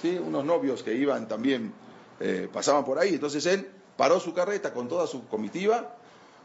[0.00, 0.18] ¿sí?
[0.18, 1.72] unos novios que iban también,
[2.20, 3.14] eh, pasaban por ahí.
[3.14, 5.96] Entonces él paró su carreta con toda su comitiva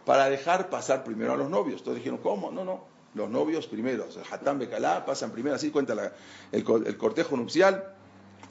[0.06, 1.80] para dejar pasar primero a los novios.
[1.82, 2.52] Entonces dijeron, ¿cómo?
[2.52, 4.06] No, no, los novios primero.
[4.06, 6.14] El Hatán Bekalá pasan primero, así cuenta
[6.52, 7.94] el, co- el cortejo nupcial,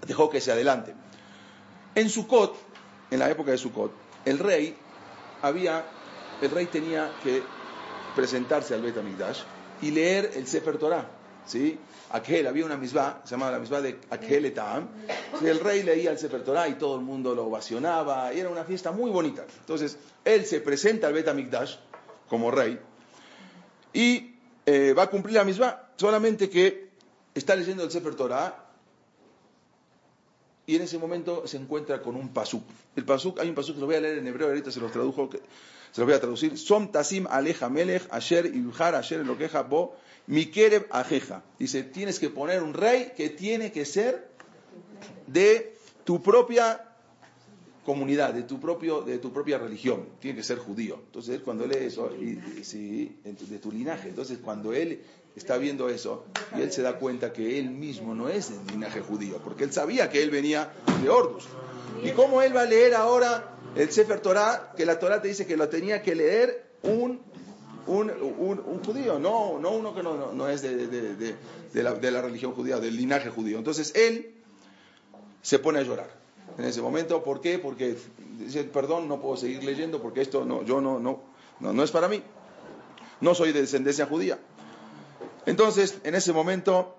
[0.07, 0.95] dejó que se adelante.
[1.95, 2.57] En Sukkot,
[3.11, 3.93] en la época de Sukkot,
[4.25, 4.77] el rey
[5.43, 5.85] había,
[6.43, 7.43] el rey tenía que
[8.17, 9.43] presentarse al Bet HaMikdash
[9.83, 11.09] y leer el Sefer Torah,
[11.47, 11.79] ¿sí?
[12.11, 14.89] Aquel, había una misbah, se llamaba la misbah de Aquel Etam,
[15.43, 18.65] el rey leía el Sefer Torah y todo el mundo lo ovacionaba, y era una
[18.65, 19.45] fiesta muy bonita.
[19.61, 21.77] Entonces, él se presenta al Bet HaMikdash
[22.29, 22.79] como rey
[23.93, 24.35] y
[24.67, 26.91] eh, va a cumplir la misbah, solamente que
[27.35, 28.61] está leyendo el Sefer Torah
[30.67, 32.63] y en ese momento se encuentra con un pasuk.
[32.97, 34.91] El pasuk, hay un pasuk que lo voy a leer en hebreo, ahorita se los
[34.93, 35.39] tradujo, que-
[35.93, 36.57] se los voy a traducir.
[36.59, 39.95] Som tasim aleja melech, asher ibhar, asher elokeja bo,
[40.27, 41.43] mikereb ajeja.
[41.59, 44.29] Dice, tienes que poner un rey que tiene que ser
[45.27, 46.81] de tu propia
[47.85, 51.01] comunidad, de tu propio, de tu propia religión, tiene que ser judío.
[51.07, 52.11] Entonces, cuando eso,
[52.63, 55.03] sí, en tu- de tu linaje, entonces cuando él
[55.37, 56.25] está viendo eso,
[56.57, 59.73] y él se da cuenta que él mismo no es del linaje judío, porque él
[59.73, 60.73] sabía que él venía
[61.03, 61.45] de Ordus.
[62.03, 65.47] ¿Y cómo él va a leer ahora el Sefer Torah, que la Torah te dice
[65.47, 67.21] que lo tenía que leer un,
[67.87, 71.15] un, un- judío, no, no uno que no, no- no es de, de-
[71.73, 73.59] de- la, religión judía, del linaje judío?
[73.59, 74.33] Entonces él
[75.43, 76.09] se pone a llorar
[76.59, 77.23] en ese momento.
[77.23, 77.59] ¿Por qué?
[77.59, 77.97] Porque
[78.39, 81.21] dice, perdón, no puedo seguir leyendo porque esto no, yo no, no,
[81.61, 82.23] no, no es para mí.
[83.21, 84.39] No soy de descendencia judía.
[85.47, 86.97] Entonces, en ese momento,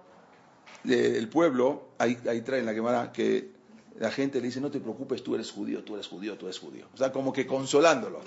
[0.88, 3.55] eh, el pueblo, ahí, ahí trae la quemada que
[4.00, 6.60] la gente le dice, no te preocupes, tú eres judío, tú eres judío, tú eres
[6.60, 6.86] judío.
[6.94, 8.20] O sea, como que consolándolo.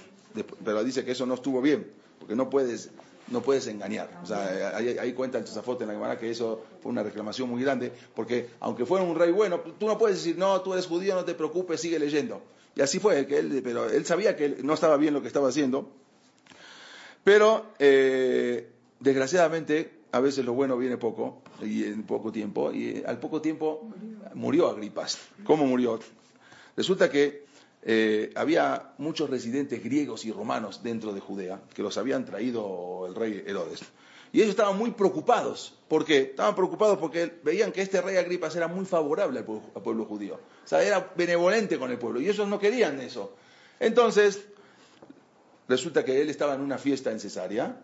[0.64, 2.91] Pero dice que eso no estuvo bien, porque no puedes,
[3.29, 4.09] no puedes engañar.
[4.23, 7.49] O sea, ahí, ahí cuenta el Tosafot en la Gemara que eso fue una reclamación
[7.51, 10.87] muy grande, porque aunque fuera un rey bueno, tú no puedes decir, no, tú eres
[10.87, 12.43] judío, no te preocupes, sigue leyendo.
[12.75, 15.27] Y así fue, que él, pero él sabía que él no estaba bien lo que
[15.27, 15.91] estaba haciendo.
[17.25, 23.05] Pero, eh, desgraciadamente, a veces lo bueno viene poco, y en poco tiempo, y eh,
[23.07, 23.89] al poco tiempo
[24.35, 25.19] murió Agripas.
[25.45, 25.99] ¿Cómo murió?
[26.77, 27.47] Resulta que
[27.83, 33.15] eh, había muchos residentes griegos y romanos dentro de Judea, que los habían traído el
[33.15, 33.81] rey Herodes.
[34.33, 35.75] Y ellos estaban muy preocupados.
[35.89, 36.19] ¿Por qué?
[36.21, 40.05] Estaban preocupados porque veían que este rey Agripas era muy favorable al pueblo, al pueblo
[40.05, 40.35] judío.
[40.35, 42.21] O sea, era benevolente con el pueblo.
[42.21, 43.35] Y ellos no querían eso.
[43.81, 44.45] Entonces,
[45.67, 47.81] resulta que él estaba en una fiesta en Cesarea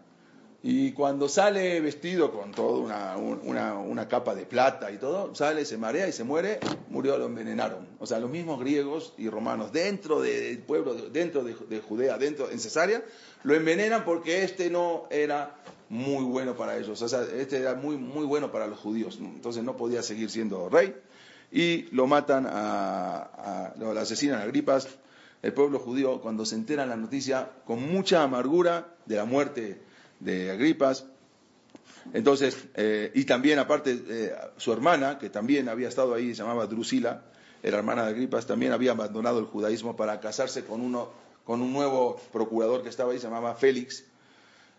[0.66, 5.34] y cuando sale vestido con toda una, un- una- una capa de plata y todo,
[5.34, 6.58] sale, se marea y se muere,
[6.88, 7.86] murió, lo envenenaron.
[8.00, 12.50] O sea, los mismos griegos y romanos dentro del pueblo, dentro de, de Judea, dentro
[12.50, 13.02] en Cesarea,
[13.42, 15.54] lo envenenan porque este no era
[15.90, 17.02] muy bueno para ellos.
[17.02, 19.18] O sea, este era muy, muy bueno para los judíos.
[19.20, 20.94] Entonces no podía seguir siendo rey
[21.52, 24.88] y lo matan a, a- lo asesinan a Agripas.
[25.42, 29.82] El pueblo judío, cuando se entera la noticia, con mucha amargura de la muerte
[30.24, 31.06] de Agripas,
[32.12, 36.66] entonces, eh, y también aparte eh, su hermana, que también había estado ahí, se llamaba
[36.66, 37.22] Drusila,
[37.62, 41.08] era hermana de Agripas, también había abandonado el judaísmo para casarse con, uno,
[41.44, 44.04] con un nuevo procurador que estaba ahí, se llamaba Félix,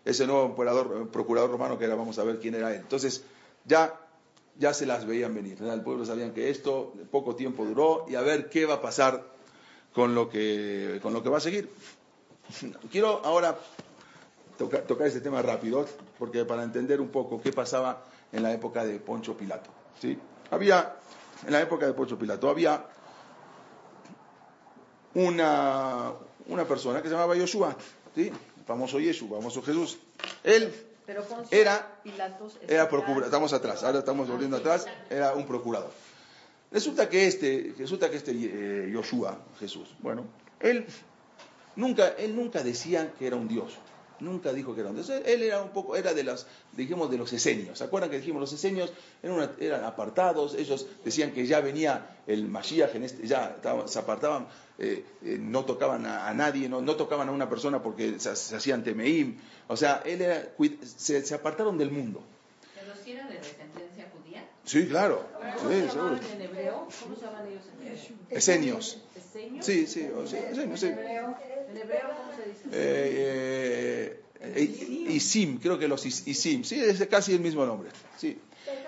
[0.04, 2.80] ese nuevo procurador, procurador romano que era, vamos a ver quién era él.
[2.80, 3.24] Entonces,
[3.64, 3.92] ya,
[4.56, 8.20] ya se las veían venir, el pueblo sabían que esto poco tiempo duró y a
[8.20, 9.34] ver qué va a pasar
[9.92, 11.68] con lo que, con lo que va a seguir.
[12.92, 13.58] Quiero ahora
[14.58, 15.86] tocar, tocar este tema rápido,
[16.18, 19.70] porque para entender un poco qué pasaba en la época de Poncho Pilato.
[20.00, 20.18] ¿sí?
[20.50, 20.96] Había,
[21.46, 22.84] en la época de Poncho Pilato, había
[25.14, 26.12] una,
[26.48, 27.76] una persona que se llamaba Yoshua,
[28.14, 28.28] ¿sí?
[28.28, 29.98] el famoso Yeshua, famoso Jesús.
[30.44, 30.72] Él
[31.06, 35.90] Pero Poncio Era- Pilatos era procurador, estamos atrás, ahora estamos volviendo atrás, era un procurador.
[36.70, 40.24] Resulta que este, resulta que este eh, Yoshua, Jesús, bueno,
[40.60, 40.84] él
[41.76, 43.72] nunca, él nunca decía que era un dios,
[44.20, 45.10] nunca dijo que era un dios.
[45.10, 47.78] Él era un poco, era de las, dijimos, de los esenios.
[47.78, 48.92] ¿Se acuerdan que dijimos los esenios
[49.22, 50.54] eran, apartados?
[50.54, 53.56] Ellos decían que ya venía el Mashiach, en este, ya
[53.86, 54.48] se apartaban,
[54.78, 58.84] eh, eh, no tocaban a, nadie, no, no tocaban a una persona porque se, hacían
[58.84, 59.38] temeim.
[59.68, 60.48] O sea, él era,
[60.84, 62.22] se, se apartaron del mundo.
[62.74, 63.28] ¿Pero era?
[64.66, 65.26] Sí, claro.
[65.56, 66.16] ¿Cómo Sí, seguro.
[66.34, 66.88] en hebreo?
[67.02, 68.16] ¿Cómo se llaman ellos en hebreo?
[68.30, 68.98] Esenios.
[69.14, 69.64] ¿Esenios?
[69.64, 70.86] Sí, sí, o- sí, esenios, sí.
[70.86, 71.36] En hebreo,
[71.70, 72.60] en hebreo ¿cómo se dice?
[72.72, 77.90] Eh, eh, eh, Isim, creo que los Is- Isim, sí, es casi el mismo nombre.
[78.18, 78.38] Sí.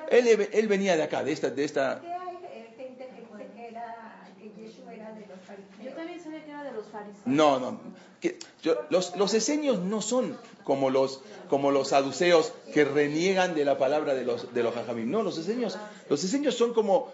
[0.09, 2.03] Él, él venía de acá, de esta, de esta.
[2.03, 5.39] ¿Qué hay gente que dice que, era, que Yeshua era de los
[5.85, 7.23] Yo también sabía que era de los fariseos.
[7.27, 7.81] No, no.
[8.21, 10.37] que- yo- los, los esenios no son
[10.69, 15.11] como los, como los saduceos que reniegan de la palabra de los, de los jajamim.
[15.11, 15.79] No, los esenios,
[16.11, 17.11] los esenios son como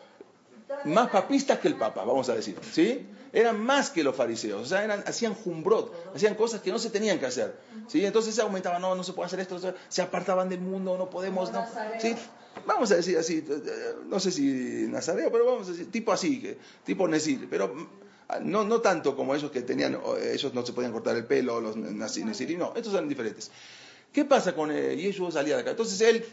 [0.86, 2.58] más papistas que el papa, vamos a decir.
[2.72, 3.06] ¿Sí?
[3.32, 4.60] Eran más que los fariseos.
[4.60, 7.54] O sea, eran, hacían jumbrot, hacían cosas que no se tenían que hacer.
[7.86, 8.04] ¿Sí?
[8.04, 11.52] Entonces se aumentaba, no, no se puede hacer esto, se apartaban del mundo, no podemos.
[11.52, 11.64] No,
[12.00, 12.16] ¿sí?
[12.66, 16.56] Vamos a decir así, eh, no sé si nazareo, pero vamos a decir, tipo así,
[16.84, 17.72] tipo Nesir, pero
[18.42, 21.76] no, no tanto como esos que tenían, ellos no se podían cortar el pelo, los
[21.76, 23.50] Nesirim, no, estos eran diferentes.
[24.12, 25.70] ¿Qué pasa con eh, Yeshua salía de acá?
[25.70, 26.24] Entonces él,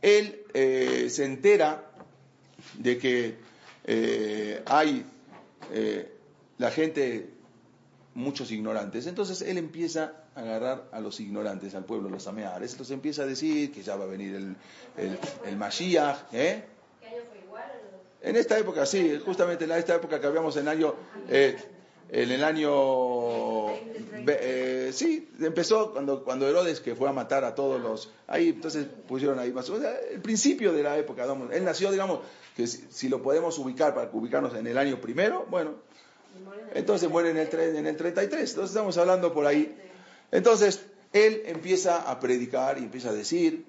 [0.00, 1.90] él eh, se entera
[2.78, 3.36] de que
[3.84, 5.04] eh, hay
[5.72, 6.12] eh,
[6.58, 7.30] la gente,
[8.14, 9.06] muchos ignorantes.
[9.06, 12.72] Entonces él empieza a agarrar a los ignorantes, al pueblo, los ameares.
[12.72, 14.56] Entonces empieza a decir que ya va a venir el,
[14.96, 16.32] el, el Mashiach.
[16.32, 16.64] ¿eh?
[17.00, 17.72] ¿Qué año fue igual?
[18.26, 20.94] En esta época, sí, justamente en esta época que habíamos en el año,
[21.28, 21.56] eh,
[22.08, 23.68] en el año,
[24.26, 28.86] eh, sí, empezó cuando, cuando Herodes que fue a matar a todos los, ahí entonces
[29.08, 29.70] pusieron ahí más,
[30.12, 32.18] el principio de la época, digamos, él nació, digamos,
[32.56, 35.74] que si, lo podemos ubicar para ubicarnos en el año primero, bueno,
[36.74, 39.72] entonces muere en el, tre- en el 33, entonces estamos hablando por ahí.
[40.32, 43.66] Entonces, él empieza a predicar y empieza a decir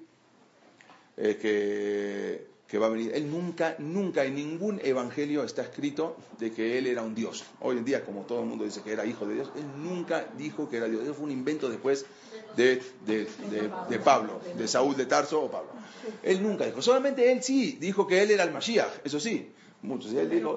[1.16, 3.12] eh, que, que va a venir.
[3.14, 7.44] Él nunca, nunca en ningún evangelio está escrito de que él era un Dios.
[7.60, 10.26] Hoy en día, como todo el mundo dice que era hijo de Dios, él nunca
[10.36, 11.02] dijo que era Dios.
[11.02, 12.04] Eso fue un invento después
[12.56, 15.70] de, de, de- de Pablo, de Saúl de Tarso o Pablo.
[16.22, 16.82] Él nunca dijo.
[16.82, 19.50] Solamente él sí dijo que él era el Mashiach, eso sí.
[19.80, 20.12] Muchos.
[20.12, 20.56] Él dijo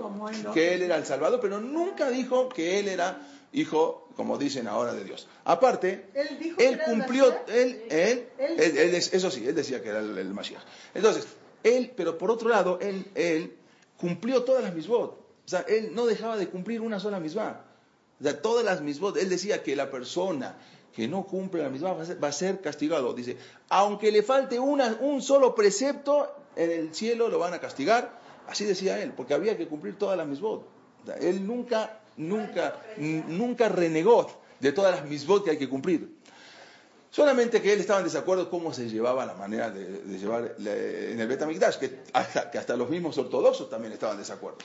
[0.54, 3.22] que él era el Salvador, pero nunca dijo que él era
[3.54, 5.28] hijo, como dicen ahora, de Dios.
[5.46, 9.90] Aparte, Él dijo cumplió, él, él, Él- él- él es- eso sí, él decía que
[9.90, 10.62] era el, el Mashiach.
[10.96, 11.28] Entonces,
[11.64, 13.58] él, pero por otro lado, él,
[13.98, 15.12] cumplió todas las misbot.
[15.46, 17.66] O sea, él no dejaba de cumplir una sola misbah.
[18.20, 19.18] O sea, todas las misbot.
[19.18, 20.58] Él decía que la persona
[20.94, 23.14] que no cumple la misbah va a ser, va a ser castigado.
[23.14, 23.38] Dice,
[23.70, 28.20] aunque le falte una, un solo precepto, en el cielo lo van a castigar.
[28.48, 30.66] Así decía él, porque había que cumplir todas las misbot.
[31.08, 34.28] O él nunca, nunca, nunca renegó
[34.60, 36.21] de todas las misbot que hay que cumplir.
[37.12, 41.28] Solamente que él estaba en desacuerdo cómo se llevaba la manera de, llevar en el
[41.28, 44.60] Betamigdash, que hasta, que hasta los mismos ortodoxos también estaban en desacuerdo.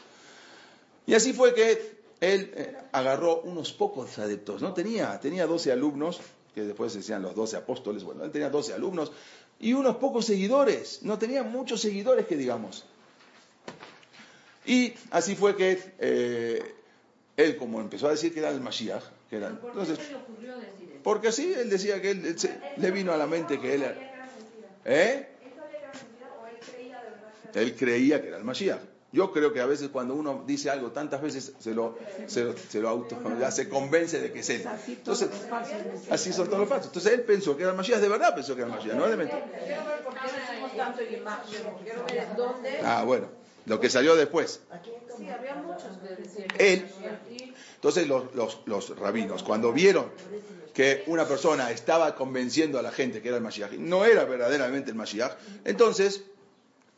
[1.07, 4.73] Y así fue que él eh, agarró unos pocos adeptos, ¿no?
[4.75, 6.21] Tenía, tenía 12 alumnos,
[6.55, 9.11] que después se decían los 12 apóstoles, bueno, él tenía 12 alumnos,
[9.59, 12.85] y unos pocos seguidores, no tenía muchos seguidores que digamos.
[14.65, 16.75] Y así fue que eh,
[17.37, 20.11] él, como empezó a decir que era el Mashiach, que era, ¿Por qué entonces, se
[20.11, 21.01] le ocurrió decir eso?
[21.03, 23.83] porque sí, él decía que él, él se- le vino a la mente que él
[23.83, 23.99] era...
[24.85, 25.27] ¿Eh?
[27.55, 28.81] Él creía que era el Mashiach.
[29.13, 32.55] Yo creo que a veces cuando uno dice algo tantas veces se lo, se lo,
[32.57, 34.69] se lo auto, ya se convence de que es él.
[34.89, 35.31] Entonces,
[36.11, 36.89] así son todos los falsos.
[36.89, 39.05] Entonces él pensó que era el Mashiach, de verdad pensó que era el Mashiach, no
[39.05, 39.43] ver dónde.
[42.83, 43.29] Ah, bueno,
[43.65, 44.61] lo que salió después.
[45.17, 46.49] Sí, había muchos que decían.
[46.59, 46.93] Él,
[47.87, 50.07] entonces los, los, los rabinos, cuando vieron
[50.75, 54.25] que una persona estaba convenciendo a la gente que era el Mashiach, y no era
[54.25, 55.35] verdaderamente el Mashiach,
[55.65, 56.25] entonces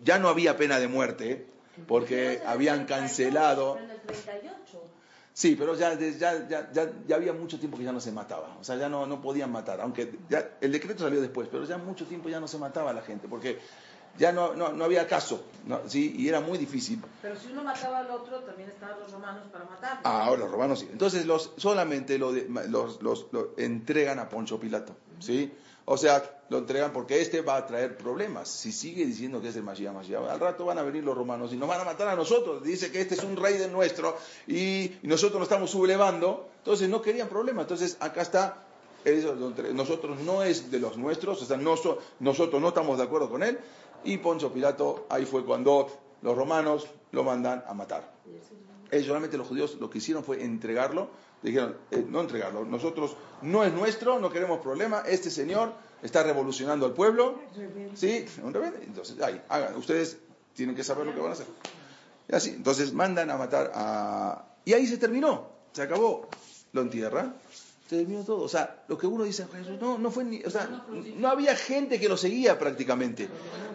[0.02, 1.44] ya no había pena de muerte,
[1.86, 3.76] porque habían cancelado...
[3.76, 4.82] en el 38.
[5.34, 6.70] Sí, pero ya, ya, ya,
[7.06, 9.52] ya había mucho tiempo que ya no se mataba, o sea, ya no, no podían
[9.52, 12.92] matar, aunque ya, el decreto salió después, pero ya mucho tiempo ya no se mataba
[12.92, 13.58] a la gente, porque
[14.18, 15.80] ya no, no, no había caso, ¿no?
[15.86, 16.14] ¿sí?
[16.18, 17.00] y era muy difícil.
[17.22, 20.00] Pero si uno mataba al otro, también estaban los romanos para matarlo.
[20.04, 20.88] Ah, ahora los romanos sí.
[20.90, 25.52] Entonces los, solamente lo, de- los, los- lo entregan a Poncho Pilato, ¿sí?
[25.90, 28.48] O sea, lo entregan porque este va a traer problemas.
[28.48, 31.50] Si sigue diciendo que es el Mashiach, Mashiach, al rato van a venir los romanos
[31.54, 32.62] y nos van a matar a nosotros.
[32.62, 34.14] Dice que este es un rey de nuestro
[34.46, 36.50] y, nosotros lo estamos sublevando.
[36.58, 37.62] Entonces no querían problemas.
[37.62, 38.64] Entonces acá está,
[39.72, 43.30] nosotros no es de los nuestros, o sea, no so- nosotros no estamos de acuerdo
[43.30, 43.58] con él.
[44.04, 45.88] Y Poncho Pilato, ahí fue cuando
[46.22, 48.12] los romanos lo mandan a matar.
[48.90, 51.10] Ellos solamente los judíos lo que hicieron fue entregarlo.
[51.42, 55.72] Dijeron, eh, no entregarlo, nosotros no es nuestro, no queremos problema, este señor
[56.02, 57.38] está revolucionando al pueblo.
[57.94, 58.24] ¿Sí?
[58.42, 58.82] Un rebelde.
[58.84, 60.18] Entonces, ahí, hagan, ustedes
[60.54, 61.46] tienen que saber lo que van a hacer.
[62.28, 64.46] Y así, entonces mandan a matar a...
[64.64, 66.28] Y ahí se terminó, se acabó.
[66.72, 67.34] Lo entierra,
[67.88, 68.42] terminó todo.
[68.42, 69.46] O sea, lo que uno dice,
[69.80, 70.42] no, no fue ni...
[70.44, 70.68] O sea,
[71.16, 73.28] no había gente que lo seguía prácticamente.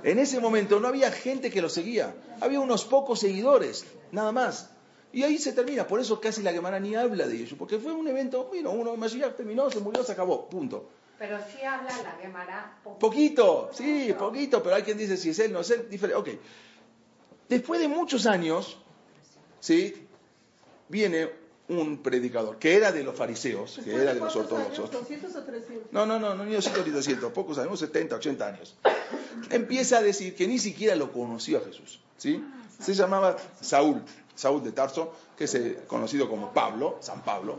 [0.04, 2.16] En ese momento no había gente que lo seguía.
[2.40, 4.70] Había unos pocos seguidores, nada más.
[5.12, 5.88] Y ahí se termina.
[5.88, 7.56] Por eso casi la Gemara ni habla de ello.
[7.58, 10.48] Porque fue un evento, bueno, uno Mashiach terminó, se murió, se acabó.
[10.48, 10.90] Punto.
[11.18, 12.80] Pero sí habla la Gemara.
[13.00, 16.20] Poquito, sí, poquito, pero hay quien dice si es él, no es él, diferente.
[16.20, 16.40] Ok.
[17.50, 18.78] Después de muchos años,
[19.60, 20.08] ¿sí?
[20.90, 24.92] Viene un predicador que era de los fariseos, que era de los ortodoxos.
[24.92, 25.92] ¿200 o 300?
[25.92, 28.76] No, no, no, no, ni 200 ni 300, pocos años, 70, 80 años.
[29.50, 32.44] Empieza a decir que ni siquiera lo conoció a Jesús, ¿sí?
[32.80, 34.02] Se llamaba Saúl,
[34.36, 35.58] Saúl de Tarso, que es
[35.88, 37.58] conocido como Pablo, San Pablo,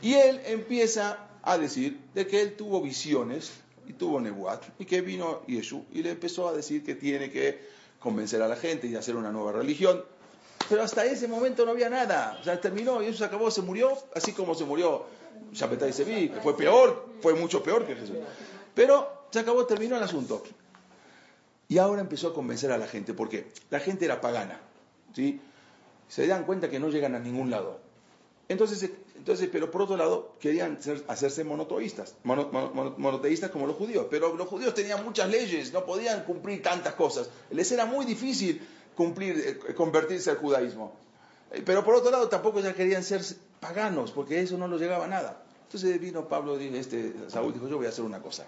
[0.00, 3.52] y él empieza a decir de que él tuvo visiones
[3.86, 7.60] y tuvo Nebuat, y que vino Yeshua y le empezó a decir que tiene que
[8.00, 10.04] convencer a la gente y hacer una nueva religión.
[10.68, 12.38] Pero hasta ese momento no había nada.
[12.40, 15.04] O sea, terminó y eso se acabó, se murió, así como se murió
[15.52, 18.16] Shapetai Sevi, que fue peor, fue mucho peor que Jesús.
[18.74, 20.42] Pero se acabó, terminó el asunto.
[21.68, 24.60] Y ahora empezó a convencer a la gente, porque la gente era pagana,
[25.14, 25.40] ¿sí?
[26.08, 27.80] Se dan cuenta que no llegan a ningún lado.
[28.48, 34.06] Entonces, entonces pero por otro lado, querían hacerse monoteístas, mono- mono- monoteístas como los judíos.
[34.10, 37.30] Pero los judíos tenían muchas leyes, no podían cumplir tantas cosas.
[37.50, 38.60] Les era muy difícil
[38.96, 40.96] cumplir, eh, convertirse al judaísmo.
[41.52, 43.22] Eh, Pero por otro lado tampoco ya querían ser
[43.60, 45.42] paganos, porque eso no los llegaba a nada.
[45.64, 48.44] Entonces vino Pablo, este, Saúl dijo, yo voy a hacer una cosa.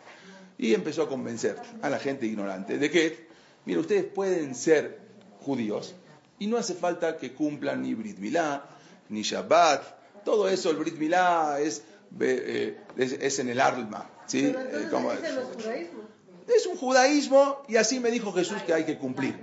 [0.59, 3.27] Y empezó a convencer a la gente ignorante de que,
[3.65, 4.99] mira, ustedes pueden ser
[5.41, 5.95] judíos
[6.39, 8.65] y no hace falta que cumplan ni Brit Milá,
[9.09, 9.83] ni Shabbat,
[10.25, 11.83] todo eso, el Brit Milá es,
[12.21, 14.09] eh, es, es en el alma.
[14.27, 14.53] ¿sí?
[14.55, 16.05] Pero Eh, como- judaísmos.
[16.49, 19.37] es un judaísmo y así me dijo Jesús que hay que cumplir.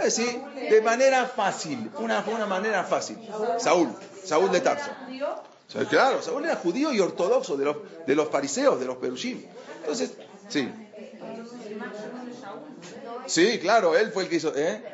[0.00, 3.18] Así, de manera fácil, una, una manera fácil.
[3.58, 3.88] Saúl,
[4.24, 4.90] Saúl de Tarso.
[5.88, 7.76] Claro, Saúl era judío y ortodoxo de los,
[8.06, 9.42] de los fariseos, de los perushim.
[9.80, 10.12] Entonces,
[10.48, 10.70] sí.
[13.26, 14.52] Sí, claro, él fue el que hizo.
[14.54, 14.84] ¿eh?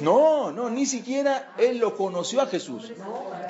[0.00, 2.92] No, no, ni siquiera él lo conoció a Jesús.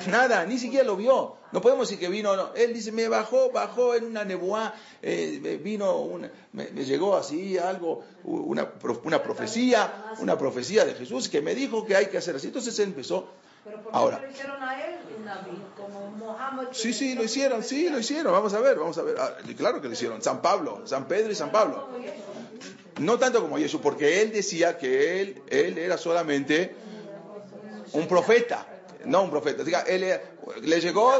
[0.07, 1.35] Nada, ni siquiera lo vio.
[1.51, 2.53] No podemos decir que vino, no.
[2.53, 7.15] Él dice, me bajó, bajó en una nebuá, eh, me vino, una- me, me llegó
[7.15, 12.07] así algo, una, pro- una profecía, una profecía de Jesús que me dijo que hay
[12.07, 12.47] que hacer así.
[12.47, 13.27] Entonces él empezó.
[13.63, 14.17] Pero ¿por qué Ahora.
[14.19, 15.57] no lo hicieron a él, Naví?
[15.75, 16.67] Como Mohammed.
[16.71, 18.31] Sí, sí, lo hicieron, sí, lo hicieron.
[18.31, 19.15] Vamos a ver, vamos a ver.
[19.19, 20.21] Ah, claro que lo hicieron.
[20.21, 21.87] San Pablo, San Pedro y San Pablo.
[22.99, 26.73] No tanto como Jesús, porque él decía que él, él era solamente
[27.93, 28.65] un profeta,
[29.05, 29.63] no un profeta.
[29.63, 30.17] Diga, él
[30.61, 31.11] le llegó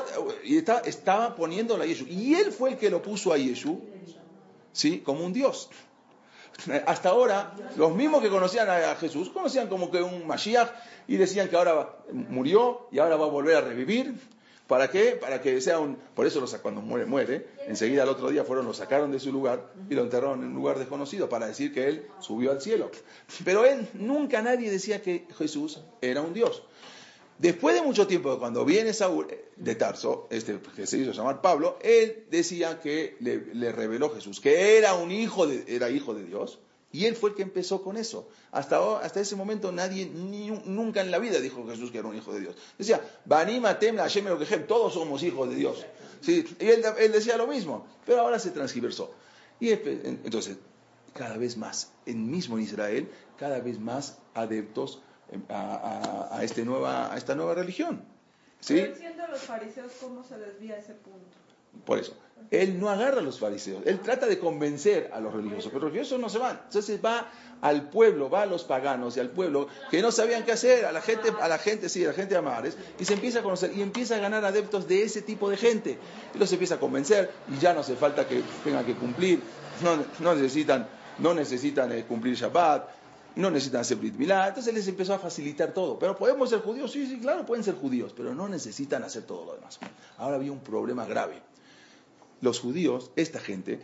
[0.43, 2.07] y está- estaba poniéndolo a Jesús.
[2.09, 3.77] Y él fue el que lo puso a Jesús,
[4.71, 4.99] ¿sí?
[4.99, 5.69] Como un Dios.
[6.85, 10.69] Hasta ahora, los mismos que conocían a Jesús, conocían como que un Mashiach
[11.07, 14.15] y decían que ahora murió y ahora va a volver a revivir.
[14.67, 15.11] ¿Para qué?
[15.11, 15.95] Para que sea un...
[16.15, 19.71] Por eso cuando muere, muere, enseguida al otro día fueron, lo sacaron de su lugar
[19.89, 22.89] y lo enterraron en un lugar desconocido para decir que él subió al cielo.
[23.43, 26.63] Pero él, nunca nadie decía que Jesús era un Dios.
[27.37, 31.41] Después de mucho tiempo, cuando viene Saúl eh, de Tarso, este que se hizo llamar
[31.41, 36.13] Pablo, él decía que le, le reveló Jesús, que era un hijo de, era hijo
[36.13, 36.59] de Dios,
[36.95, 38.27] y él fue el que empezó con eso.
[38.51, 42.15] Hasta, hasta ese momento nadie, ni- nunca en la vida dijo Jesús que era un
[42.15, 42.55] hijo de Dios.
[42.77, 45.85] Decía, Banima tem la Hashem Elokejem", todos somos hijos de Dios.
[46.21, 49.11] Sí, y él, él decía lo mismo, pero ahora se transgiversó.
[49.59, 50.57] Y entonces,
[51.13, 56.65] cada vez más, en mismo Israel, cada vez más adeptos eh, a, a- a este
[56.65, 58.03] nueva, a esta nueva religión.
[58.59, 58.75] ¿Sí?
[58.81, 61.37] Pero siendo los fariseos, ¿cómo se desvía ese punto?
[61.83, 62.15] Por eso.
[62.51, 65.91] Él no agarra a los fariseos, él trata de convencer a los religiosos, pero los
[65.91, 66.61] religiosos no se van.
[66.65, 67.27] Entonces va
[67.61, 70.91] al pueblo, va a los paganos y al pueblo que no sabían qué hacer, a
[70.91, 73.43] la gente, a la gente, sí, a la gente de Amares, y se empieza a
[73.43, 75.97] conocer y empieza a ganar adeptos de ese tipo de gente.
[76.33, 79.41] Y los empieza a convencer y ya no hace falta que tengan que cumplir,
[79.83, 80.87] no, no necesitan,
[81.19, 82.89] no necesitan eh, cumplir Shabbat,
[83.37, 85.97] no necesitan hacer Brit Milá, entonces les empezó a facilitar todo.
[85.97, 89.45] Pero podemos ser judíos, sí, sí, claro, pueden ser judíos, pero no necesitan hacer todo
[89.45, 89.79] lo demás.
[90.17, 91.41] Ahora había un problema grave
[92.45, 93.79] los judíos, esta gente,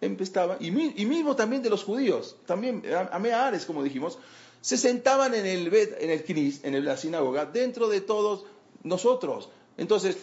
[0.00, 4.18] empezaba, y, mi- y mismo también de los judíos, también a Ares, como dijimos,
[4.60, 8.44] se sentaban en el en el Knis, en la sinagoga, dentro de todos
[8.84, 9.48] nosotros.
[9.76, 10.16] Entonces,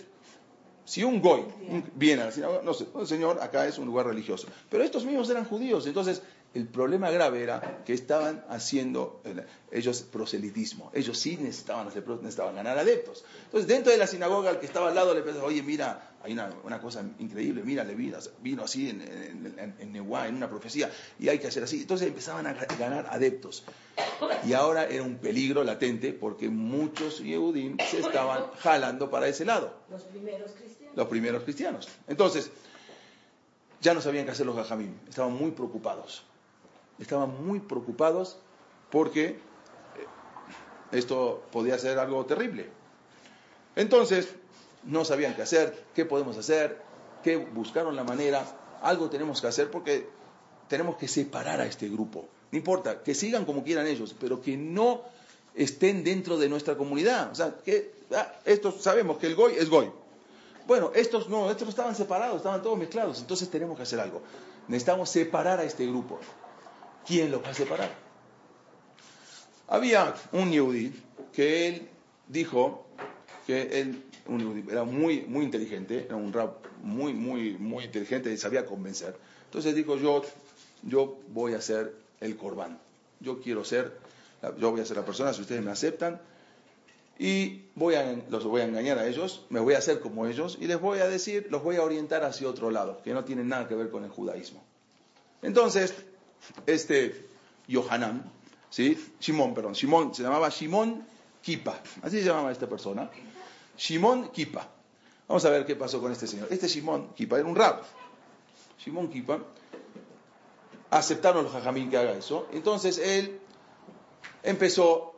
[0.85, 1.43] si un goy
[1.95, 4.47] viene a la sinagoga, no sé, "Oh, señor, acá es un lugar religioso.
[4.69, 6.21] Pero estos mismos eran judíos, entonces
[6.55, 10.89] el problema grave era que estaban haciendo eh, ellos proselitismo.
[10.95, 13.23] Ellos sí necesitaban hacer, necesitaban ganar adeptos.
[13.45, 16.33] Entonces, dentro de la sinagoga, el que estaba al lado le pensaba, oye, mira, hay
[16.33, 20.35] una, una cosa increíble, mira, le vino, vino así en, en, en, en Nehuá, en
[20.35, 20.89] una profecía,
[21.19, 21.81] y hay que hacer así.
[21.81, 23.63] Entonces empezaban a ga- ganar adeptos.
[24.47, 29.73] Y ahora era un peligro latente porque muchos Yehudim se estaban jalando para ese lado
[29.91, 30.95] Los primeros cristianos.
[30.97, 31.87] los primeros cristianos.
[32.07, 32.49] Entonces,
[33.81, 36.23] ya no sabían qué hacer los gajamim, estaban muy preocupados.
[36.99, 38.37] Estaban muy preocupados
[38.89, 39.37] porque eh,
[40.91, 42.69] esto podía ser algo terrible.
[43.75, 44.29] Entonces,
[44.83, 46.81] no sabían qué hacer, qué podemos hacer,
[47.23, 48.45] qué buscaron la manera,
[48.81, 50.07] algo tenemos que hacer porque
[50.67, 52.27] tenemos que separar a este grupo.
[52.51, 55.01] No importa, que sigan como quieran ellos, pero que no
[55.55, 57.31] estén dentro de nuestra comunidad.
[57.31, 59.91] O sea, que ah, estos sabemos que el goy es goy.
[60.67, 64.21] Bueno, estos no, estos estaban separados, estaban todos mezclados, entonces tenemos que hacer algo.
[64.67, 66.19] Necesitamos separar a este grupo.
[67.05, 67.89] ¿Quién los va a separar?
[69.67, 70.93] Había un Yehudi
[71.33, 71.89] que él
[72.27, 72.85] dijo
[73.45, 78.31] que él un yehudí, era muy, muy inteligente, era un rap muy, muy, muy inteligente
[78.31, 79.15] y sabía convencer.
[79.45, 80.23] Entonces dijo, yo,
[80.83, 82.79] yo voy a ser el corbán.
[83.19, 83.97] Yo quiero ser,
[84.59, 86.21] yo voy a ser la persona, si ustedes me aceptan,
[87.17, 90.57] y voy a, los voy a engañar a ellos, me voy a hacer como ellos
[90.61, 93.49] y les voy a decir, los voy a orientar hacia otro lado, que no tienen
[93.49, 94.63] nada que ver con el judaísmo.
[95.41, 95.93] Entonces,
[96.65, 97.27] este
[97.67, 98.31] Yohanan,
[98.69, 98.97] ¿sí?
[99.19, 101.05] Simón, perdón, Simón, se llamaba Simón
[101.41, 103.09] Kipa, así se llamaba esta persona,
[103.77, 104.67] Simón Kipa.
[105.27, 106.47] Vamos a ver qué pasó con este señor.
[106.49, 107.81] Este Simón Kipa era un rab.
[108.83, 109.39] Simón Kipa,
[110.89, 113.39] aceptaron los jajamín que haga eso, entonces él
[114.43, 115.13] empezó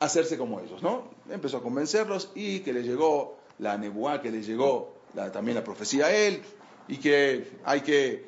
[0.00, 1.10] a hacerse como ellos, ¿no?
[1.30, 4.94] Empezó a convencerlos y que le llegó la nebuá, que le llegó
[5.32, 6.42] también la profecía a él,
[6.88, 8.26] y que hay que,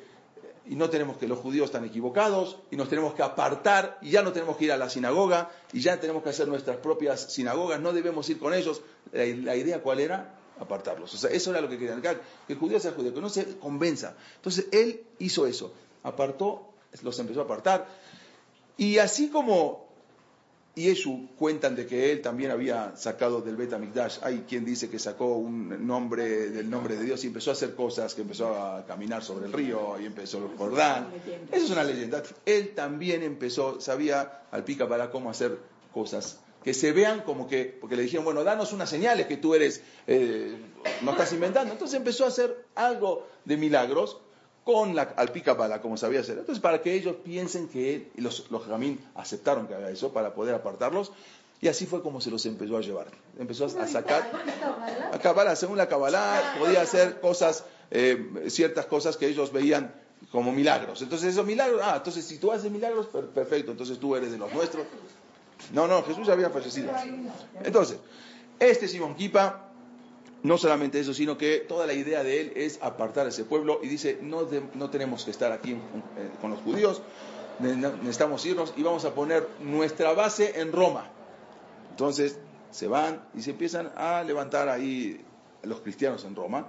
[0.69, 4.21] y no tenemos que los judíos están equivocados, y nos tenemos que apartar, y ya
[4.21, 7.79] no tenemos que ir a la sinagoga, y ya tenemos que hacer nuestras propias sinagogas,
[7.79, 8.81] no debemos ir con ellos.
[9.11, 10.35] La, idea cuál era?
[10.59, 11.13] Apartarlos.
[11.13, 12.17] O sea, eso era lo que querían, que
[12.53, 14.15] el judío sea judío, que no se convenza.
[14.35, 15.71] Entonces él hizo eso,
[16.03, 17.87] apartó, los empezó a apartar,
[18.77, 19.86] y así como
[20.83, 24.19] Yeshu cuentan de que él también había sacado del Bet Amikdash.
[24.21, 27.75] Hay quien dice que sacó un nombre del nombre de Dios y empezó a hacer
[27.75, 31.07] cosas, que empezó a caminar sobre el río y empezó el Jordán.
[31.51, 32.23] Eso es una leyenda.
[32.45, 35.57] Él también empezó, sabía al pica para cómo hacer
[35.93, 39.55] cosas que se vean como que, porque le dijeron, bueno, danos unas señales que tú
[39.55, 40.53] eres, eh,
[41.01, 41.71] no estás inventando.
[41.71, 44.19] Entonces empezó a hacer algo de milagros
[44.67, 46.37] con la alpica bala, como sabía hacer.
[46.39, 50.11] Entonces, para que ellos piensen que él, y los, los jamín aceptaron que haga eso
[50.11, 51.13] para poder apartarlos,
[51.61, 53.07] y así fue como se los empezó a llevar.
[53.39, 54.29] Empezó a sacar.
[55.13, 59.93] A Kabbalah, según la Kabbalah, podía hacer cosas, eh, ciertas cosas que ellos veían
[60.33, 61.01] como milagros.
[61.01, 64.37] Entonces, esos milagros, ah, entonces si tú haces milagros, per- perfecto, entonces tú eres de
[64.37, 64.85] los nuestros.
[65.71, 66.91] No, no, Jesús ya había fallecido.
[67.63, 67.99] Entonces,
[68.59, 69.66] este Simón Kipa
[70.43, 73.79] no solamente eso, sino que toda la idea de él es apartar a ese pueblo
[73.83, 75.77] y dice, no, de- no tenemos que estar aquí eh,
[76.41, 77.01] con los judíos,
[77.59, 81.09] ne- necesitamos irnos y vamos a poner nuestra base en Roma.
[81.91, 82.37] Entonces
[82.71, 85.19] se van y se empiezan a levantar ahí
[85.63, 86.67] los cristianos en Roma.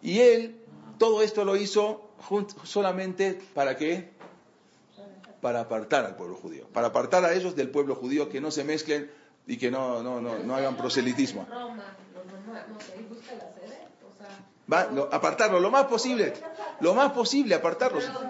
[0.00, 0.60] Y él
[0.98, 2.10] todo esto lo hizo
[2.64, 4.10] solamente para qué?
[5.40, 8.64] Para apartar al pueblo judío, para apartar a ellos del pueblo judío, que no se
[8.64, 9.10] mezclen
[9.46, 11.46] y que no, no, no, no hagan proselitismo.
[13.08, 14.28] Busca la sede, o sea,
[14.70, 16.34] Va, lo- apartarlo lo más posible,
[16.80, 18.04] lo más posible, apartarlos.
[18.04, 18.20] Si uno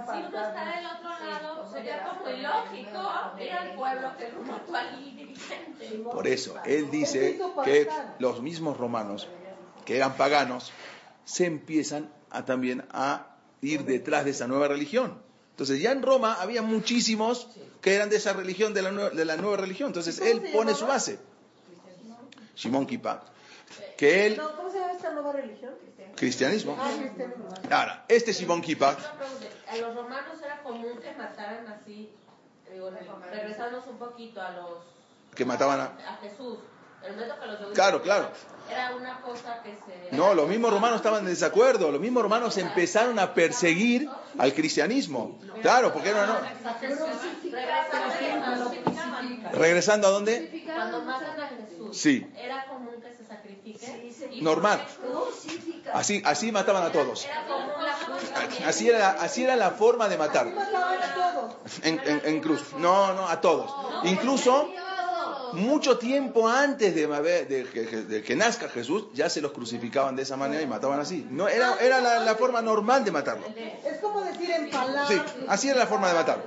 [0.00, 2.98] está del otro lado, sería como ilógico
[3.40, 6.02] ir al pueblo que lo mató al dirigente.
[6.10, 9.28] Por eso, él dice que los mismos romanos,
[9.84, 10.72] que eran paganos,
[11.24, 13.26] se empiezan a también a
[13.62, 15.22] ir detrás de esa nueva religión.
[15.50, 17.46] Entonces, ya en Roma había muchísimos
[17.80, 19.88] que eran de esa religión, de la, nue- de la nueva religión.
[19.88, 21.18] Entonces, él pone su base.
[22.56, 23.24] Shimon Kipa.
[23.96, 25.74] Que él, No, ¿Cómo se llama esta nueva religión?
[26.16, 26.76] cristianismo.
[26.80, 27.48] Ah, cristianismo.
[27.70, 32.12] Ahora, este Una pregunta, A los romanos era común que mataran así,
[32.72, 32.90] digo,
[33.30, 34.78] regresamos un poquito a los...
[35.34, 35.84] que mataban a...
[35.84, 36.58] a Jesús.
[37.04, 38.30] El momento que los judíos- Claro, claro.
[38.70, 39.76] Era una cosa que
[40.10, 40.16] se...
[40.16, 41.90] No, los mismos romanos estaban en desacuerdo.
[41.90, 45.38] Los mismos romanos empezaron a perseguir al cristianismo.
[45.60, 46.36] Claro, porque era los
[49.52, 50.62] ¿Regresando a dónde?
[50.64, 52.26] Cuando matan a Jesús, Sí.
[52.36, 54.40] era común que se sacrifique.
[54.42, 54.84] Normal.
[55.92, 57.26] Así, así mataban a todos.
[58.66, 60.46] Así era, así era la forma de matar.
[61.82, 62.60] En, en- en cruz.
[62.78, 63.72] No, no, a todos.
[64.04, 64.68] Incluso
[65.52, 67.06] mucho tiempo antes de,
[67.72, 71.24] que, de que nazca Jesús, ya se los crucificaban de esa manera y mataban así.
[71.30, 73.46] No, era era la, la forma normal de matarlo.
[73.84, 75.06] Es como decir empalar.
[75.06, 76.44] Sí, así era la forma de matarlo.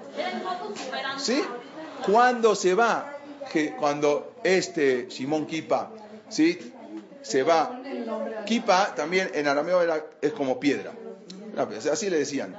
[1.17, 1.41] ¿Sí?
[2.05, 3.16] Cuando se va,
[3.47, 5.91] que cuando este Simón Kipa,
[6.29, 6.73] ¿sí?
[7.21, 7.81] Se va.
[8.45, 10.93] Kipa también en arameo era, es como piedra.
[11.91, 12.55] Así le decían.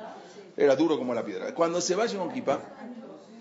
[0.57, 1.55] Era duro como la piedra.
[1.55, 2.61] Cuando se va Simón Kipa,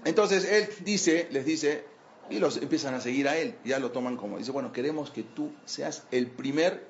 [0.06, 1.84] entonces él dice, les dice,
[2.30, 3.56] y los empiezan a seguir a él.
[3.66, 6.86] Ya lo toman como, dice, bueno, queremos que tú seas el primer,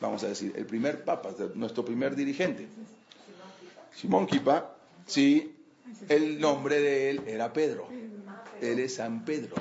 [0.00, 2.66] vamos a decir, el primer papa, nuestro primer dirigente.
[3.94, 4.74] Simón Kipa,
[5.06, 5.54] sí,
[6.08, 7.88] el nombre de él era Pedro.
[8.60, 9.54] Él es San Pedro,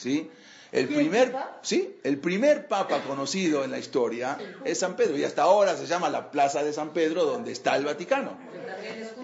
[0.00, 0.30] ¿sí?
[0.72, 5.24] El ¿Quién, primer, sí, el primer papa conocido en la historia es San Pedro y
[5.24, 8.36] hasta ahora se llama la Plaza de San Pedro donde está el Vaticano.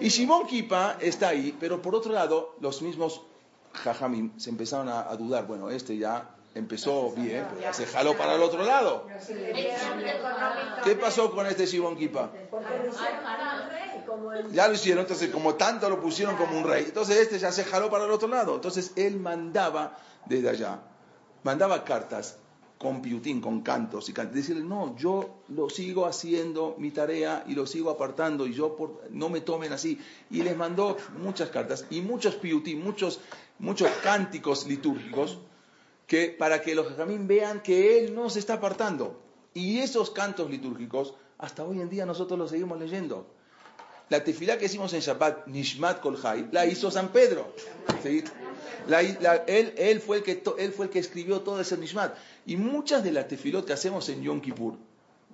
[0.01, 3.21] Y Simón Kipa está ahí, pero por otro lado, los mismos
[3.73, 8.17] Jajamim se empezaron a, a dudar, bueno, este ya empezó bien, pero ya se jaló
[8.17, 9.07] para el otro lado.
[10.83, 12.29] ¿Qué pasó con este Simón Kipa?
[14.51, 17.63] Ya lo hicieron, entonces como tanto lo pusieron como un rey, entonces este ya se
[17.63, 18.55] jaló para el otro lado.
[18.55, 20.81] Entonces él mandaba desde allá,
[21.43, 22.37] mandaba cartas
[22.77, 27.55] con piutín, con cantos y cantos, decirle, no, yo lo sigo haciendo mi tarea y
[27.55, 29.99] lo sigo apartando y yo por, no me tomen así.
[30.29, 33.19] Y les mandó muchas cartas y muchos piutín, muchos,
[33.59, 35.39] muchos cánticos litúrgicos
[36.05, 39.19] que para que los jajamín vean que él no se está apartando.
[39.53, 43.27] Y esos cantos litúrgicos, hasta hoy en día nosotros los seguimos leyendo.
[44.09, 47.53] La tefilá que hicimos en Shabbat, Nishmat Kolhai, la hizo San Pedro.
[48.03, 48.23] ¿sí?
[48.87, 51.77] La- la- él, él, fue el que, to- él fue el que escribió todo ese
[51.77, 52.15] Nishmat.
[52.45, 54.75] Y muchas de las tefilot que hacemos en Yom Kippur,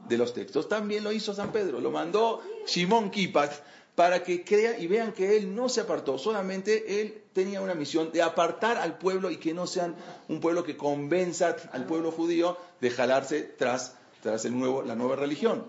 [0.09, 1.79] de los textos, también lo hizo San Pedro.
[1.79, 3.51] Lo mandó Shimon Kipat
[3.95, 8.11] para que crean y vean que él no se apartó, solamente él tenía una misión
[8.11, 9.95] de apartar al pueblo y que no sean
[10.29, 13.93] un pueblo que convenza al pueblo judío de jalarse tras,
[14.23, 15.63] tras el nuevo, la nueva religión.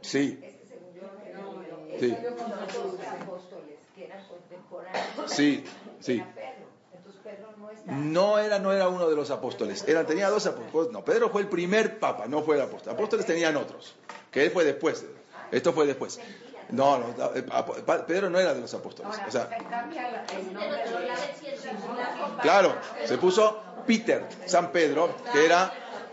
[0.00, 1.93] Sí, es que según yo lo que
[5.26, 5.64] Sí.
[6.00, 6.22] sí,
[7.86, 9.84] no era, no era uno de los apóstoles.
[9.86, 10.92] Era, tenía dos apóstoles.
[10.92, 12.94] No, Pedro fue el primer papa, no fue el apóstol.
[12.94, 13.94] Apóstoles tenían otros,
[14.30, 15.04] que él fue después.
[15.50, 16.18] Esto fue después.
[16.70, 17.44] No, no, eh,
[18.06, 19.16] Pedro no era de los apóstoles.
[19.26, 19.48] O sea,
[22.40, 22.74] claro,
[23.04, 25.72] se puso Peter, San Pedro, que era,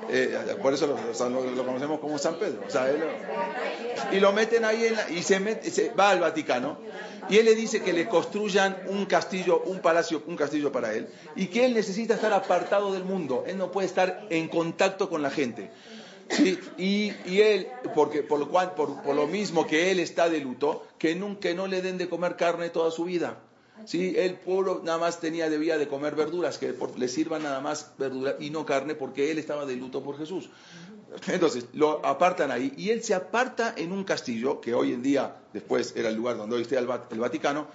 [0.10, 2.62] eh, por eso lo, conocemos como San Pedro.
[2.68, 5.40] O y lo meten ahí y se,
[5.98, 6.78] va al Vaticano
[7.30, 11.08] y él le dice que le construyan un castillo, un palacio, un castillo para él
[11.36, 15.22] y que él necesita estar apartado del mundo, él no puede estar en contacto con
[15.22, 15.72] la gente.
[16.30, 21.68] Sí, y, él, porque, por lo mismo que él está de luto, que nunca no
[21.68, 23.38] le den de comer carne toda su vida.
[23.86, 27.60] Sí, él puro nada más tenía debía de comer verduras, que por- le sirvan nada
[27.62, 30.50] más verduras y no carne, porque él estaba de luto por Jesús.
[31.28, 35.36] Entonces, lo apartan ahí y él se aparta en un castillo, que hoy en día,
[35.54, 37.68] después era el lugar donde hoy está el, el Vaticano,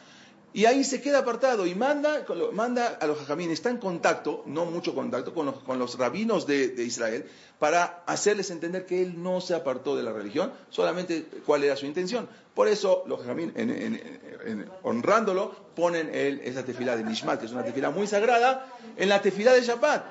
[0.54, 4.64] y ahí se queda apartado y manda, manda a los jajamín, está en contacto, no
[4.64, 7.26] mucho contacto, con los, con los rabinos de, de Israel,
[7.58, 11.84] para hacerles entender que él no se apartó de la religión, solamente cuál era su
[11.84, 12.26] intención.
[12.56, 17.44] Por eso los jajamín, en- en- en- honrándolo, ponen el, esa tefilá de Nishmat, que
[17.46, 20.04] es una tefilá muy sagrada, en la tefilá de Shabbat,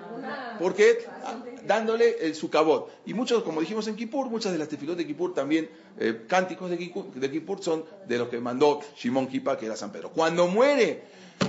[0.60, 2.91] porque ah, dándole el sucabot.
[3.08, 5.70] Y muchos, como dijimos en Kippur, muchas de las tefilot de Kippur también,
[6.00, 9.76] eh, cánticos de Kippur, de Kippur son de los que mandó Shimon Kipa, que era
[9.76, 10.12] San Pedro.
[10.12, 11.02] Cuando muere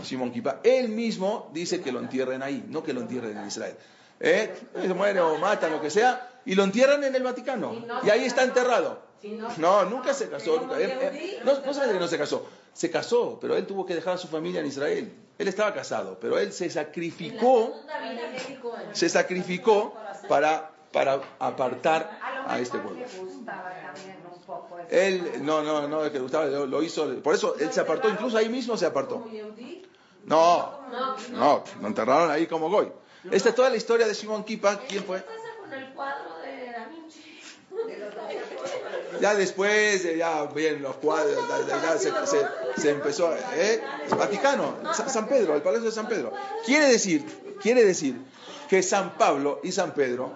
[0.03, 3.75] Shimon Kipa, él mismo dice que lo entierren ahí, no que lo entierren en Israel.
[4.19, 4.51] ¿Eh?
[4.97, 7.85] Muere o mata, lo que sea, y lo entierran en el Vaticano.
[8.05, 9.01] Y ahí está enterrado.
[9.59, 10.61] No, nunca se casó.
[10.61, 10.81] nunca.
[10.81, 13.95] Eh, eh, no, no solamente que no se casó, se casó, pero él tuvo que
[13.95, 15.13] dejar a su familia en Israel.
[15.39, 17.75] Él estaba casado, pero él se sacrificó
[18.93, 19.95] se sacrificó
[20.29, 23.05] para, para apartar A este pueblo.
[24.89, 27.81] Él, no, no, no, es que le gustaba, lo, lo hizo, por eso él se
[27.81, 29.27] apartó, incluso ahí mismo se apartó.
[30.25, 30.81] No,
[31.33, 32.93] no, lo enterraron ahí como Goy.
[33.31, 35.19] Esta es toda la historia de Simón Kipa, ¿quién fue?
[35.19, 36.36] ¿Qué pasa con el cuadro?
[39.21, 41.37] Ya después, ya bien los cuadros,
[41.69, 42.47] ya, se, se-
[42.81, 43.81] se empezó, ¿eh?
[44.11, 46.33] Vaticano, Sa- San Pedro, el Palacio de San Pedro.
[46.65, 47.25] Quiere decir,
[47.63, 48.17] quiere decir
[48.69, 50.33] que San Pablo y San Pedro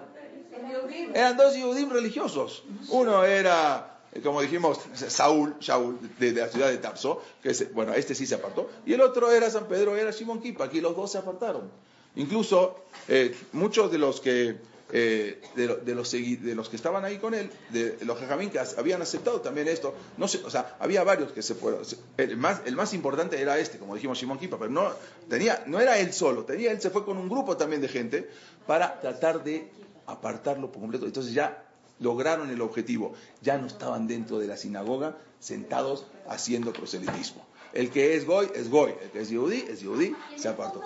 [1.13, 2.63] eran dos Yehudim religiosos.
[2.89, 8.15] Uno era, como dijimos, Saúl, Shaul, de, la ciudad de Tapso, que es, bueno, este
[8.15, 11.11] sí se apartó, y el otro era San Pedro, era Simón Kipa, aquí los dos
[11.11, 11.69] se apartaron.
[12.15, 14.57] Incluso eh, muchos de los que
[14.91, 18.51] eh, de, lo- de los de los que estaban ahí con él, de los jajamín
[18.77, 21.81] habían aceptado también esto, no sé, o sea, había varios que se fueron.
[22.17, 24.91] El más, el más importante era este, como dijimos Simón Kipa, pero no
[25.29, 28.29] tenía, no era él solo, tenía él se fue con un grupo también de gente
[28.67, 29.69] para tratar de
[30.07, 31.05] apartarlo por completo.
[31.05, 31.65] Entonces ya
[31.99, 37.45] lograron el objetivo, ya no estaban dentro de la sinagoga sentados haciendo proselitismo.
[37.73, 40.81] El que es goy es goy, el que es yehudí es yehudí, se apartó.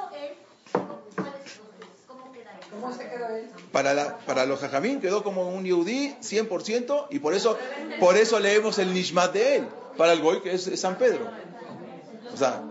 [2.81, 3.49] ¿Cómo se quedó él?
[3.71, 7.57] Para, la- para los jajamín quedó como un yehudí 100% y por eso,
[7.99, 9.67] por eso leemos el nishmat de él.
[9.97, 11.25] Para el goy que es, es San Pedro.
[12.33, 12.61] O sea,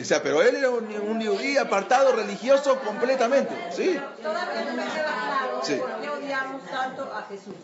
[0.00, 3.54] o sea, pero él era un, un yehudí apartado religioso completamente.
[3.74, 3.98] ¿sí?
[4.22, 5.74] Todavía no me queda claro Sí.
[5.76, 7.54] por qué odiamos tanto a Jesús.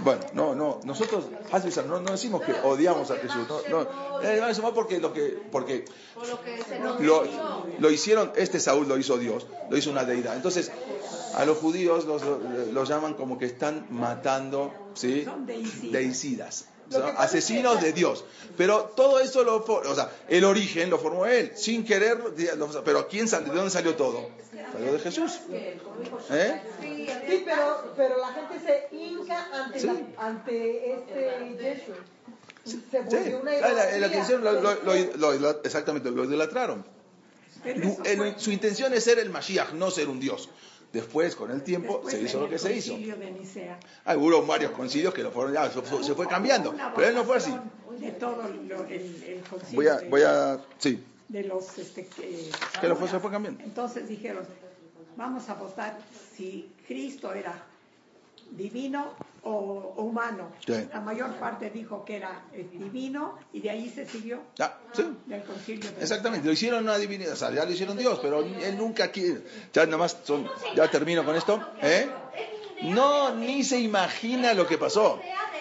[0.00, 1.26] Bueno, no, no, nosotros,
[1.86, 5.84] no, no decimos que odiamos a Jesús, no, no, eh, no, porque lo que, porque
[7.00, 7.24] lo,
[7.78, 10.36] lo hicieron, este Saúl lo hizo Dios, lo hizo una deidad.
[10.36, 10.70] Entonces,
[11.34, 12.22] a los judíos los,
[12.72, 15.26] los llaman como que están matando, ¿sí?
[15.90, 16.66] Deicidas.
[16.88, 18.24] O sea, asesinos de Dios.
[18.56, 22.18] Pero todo eso lo, for- o sea, el origen lo formó él, sin querer,
[22.56, 23.50] lo- pero ¿quién salió?
[23.50, 24.28] ¿de dónde salió todo?
[24.72, 25.32] Salió de Jesús.
[26.30, 26.60] ¿Eh?
[26.80, 29.86] Sí, pero, pero la gente se hinca ante, Sí.
[29.86, 31.96] la- ante este Yeshua.
[32.64, 34.22] Se Sí, volvió una la- la- lo que idolatría.
[34.22, 36.84] hicieron, lo- lo- lo- lo- exactamente, lo idolatraron.
[38.38, 40.48] Su intención es ser el Mashiach, no ser un Dios.
[40.96, 42.96] Después, con el tiempo, después se hizo lo que se hizo.
[42.96, 43.78] de Nicea.
[44.04, 47.14] Ah, hubo varios concilios que lo fueron, ya, se fue, se fue cambiando, pero él
[47.14, 47.54] no fue así.
[47.98, 52.50] De todo lo- el, el concilio Voy a, voy a, sí, de los este, que,
[52.80, 53.62] que lo fue, se fue cambiando.
[53.62, 54.44] Entonces dijeron,
[55.16, 55.98] vamos a votar
[56.36, 57.62] si Cristo era
[58.52, 59.12] divino
[59.46, 60.50] o, o humano.
[60.66, 60.88] Sí.
[60.92, 65.04] La mayor parte dijo que era eh, divino y de ahí se siguió Ah, sí,
[65.26, 65.90] del concilio.
[65.92, 69.10] de exactamente, lo hicieron una divinidad, o sea, ya lo hicieron Dios, pero él nunca
[69.12, 69.42] quiere,
[69.72, 72.08] ya nomás, son, ya termino con esto, ¿eh?
[72.82, 75.20] No, ni se imagina lo que pasó,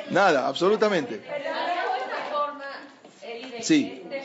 [0.09, 1.17] nada, absolutamente.
[1.17, 1.49] Pero de
[2.01, 2.65] esta forma,
[3.65, 4.03] Sí.
[4.11, 4.21] este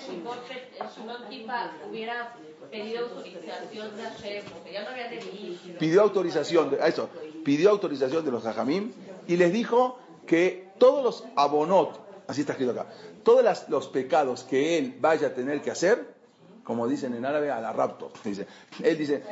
[1.88, 2.34] hubiera
[2.70, 5.58] pedido autorización de Hashem, porque ya no había Leví.
[5.78, 7.08] pidió autorización, de, eso,
[7.42, 8.92] pidió autorización de los Jajamim
[9.26, 12.86] y les dijo que todos los abonot, así está escrito acá,
[13.22, 16.14] todos los pecados que él vaya a tener que hacer,
[16.62, 18.46] como dicen en árabe, a la rapto, dice.
[18.82, 19.22] Él dice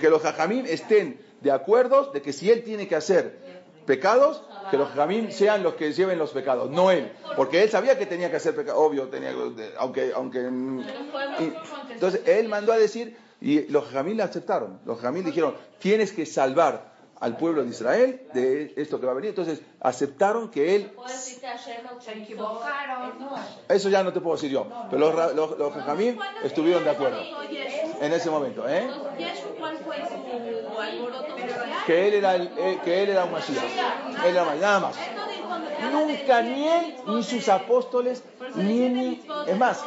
[0.00, 3.38] que los Jajamim estén de acuerdo de que si él tiene que hacer
[3.86, 7.96] pecados, que los Jajamim sean los que lleven los pecados, no él, porque él sabía
[7.96, 9.32] que tenía que hacer pecados, obvio, tenía,
[9.78, 11.52] aunque, aunque, y-
[11.92, 14.80] entonces él mandó a decir y los Jajamim le aceptaron.
[14.84, 19.14] Los Jajamim dijeron, tienes que salvar al pueblo de Israel de esto que va a
[19.14, 19.30] venir.
[19.30, 20.90] Entonces aceptaron que él,
[23.68, 27.18] eso ya no te puedo decir yo, pero los, los, los Jajamim estuvieron de acuerdo
[28.00, 28.68] en ese momento.
[28.68, 28.88] ¿eh?
[29.18, 31.66] Yeshu, ¿cuál fue su alboroto social?
[31.86, 33.62] Que él era, el- eh, que él era un Mashiach.
[34.24, 34.96] Él era un- nada más.
[35.92, 38.22] Nunca ni él ni sus apóstoles,
[38.54, 39.84] ni, ni es más,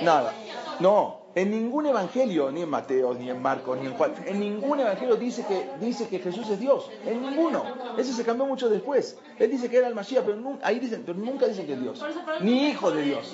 [0.00, 0.32] nada.
[0.80, 4.80] No, en ningún evangelio, ni en Mateo, ni en Marcos, ni en Juan, en ningún
[4.80, 6.90] evangelio dice que, dice que Jesús es Dios.
[7.04, 7.62] En ninguno.
[7.98, 9.18] Eso se cambió mucho después.
[9.38, 11.80] Él dice que era el Mashiach, pero nun- ahí dicen, pero nunca dicen que es
[11.82, 11.98] Dios.
[12.40, 13.32] Ni hijo de Dios.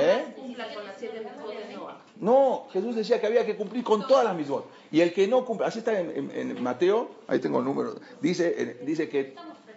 [0.00, 0.34] ¿Eh?
[2.16, 4.66] No, Jesús decía que había que cumplir con todas las misbot.
[4.92, 7.94] Y el que no cumple, así está en, en- en Mateo, ahí tengo el número,
[8.20, 9.34] dice, eh, dice que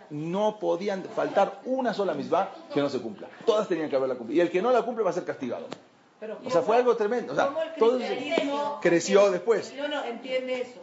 [0.09, 3.27] no podían faltar una sola misbah que no se cumpla.
[3.45, 4.37] Todas tenían que haberla cumplido.
[4.37, 5.65] Y el que no la cumple va a ser castigado.
[6.45, 7.34] O sea, fue algo tremendo.
[7.34, 9.74] O sea, ¿Cómo el todo creció después.
[9.78, 10.80] No, no, entiende eso.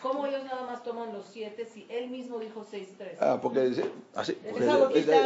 [0.00, 3.18] ¿Cómo ellos nada más toman los siete si él mismo dijo seis tres?
[3.20, 4.64] Ah, porque dice- así, porque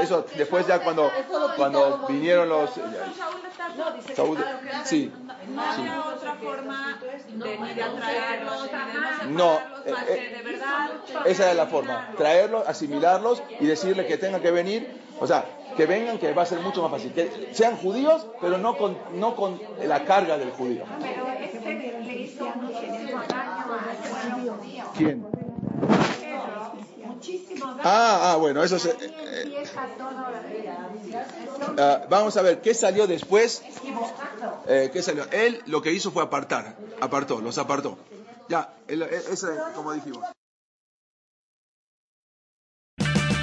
[0.01, 1.11] Eso es- después ya cuando,
[1.59, 2.71] cuando vinieron los...
[2.79, 5.13] No, dice Saúl- ah, sí,
[5.55, 5.81] No sí.
[5.81, 6.99] había otra forma
[7.29, 10.91] de ni de atraerlos, ni de No, no eh, de verdad.
[11.27, 14.89] Esa era la forma, traerlos, asimilarlos y decirles que tengan que venir,
[15.21, 15.45] o sea,
[15.77, 18.97] que vengan, que va a ser mucho más fácil, que sean judíos, pero no con,
[19.15, 20.85] no con la carga del judío.
[24.97, 25.25] ¿Quién?
[27.07, 27.81] Muchísimo daño.
[27.85, 28.87] Ah, ah, bueno, eso es...
[28.87, 29.65] eh, eh,
[31.79, 33.63] ah, vamos a ver, ¿qué salió después?
[34.69, 35.25] Eh, ¿Qué salió?
[35.31, 37.99] Él lo que hizo fue apartar, apartó, los apartó.
[38.49, 40.25] Ya, él- él- eso es como dijimos.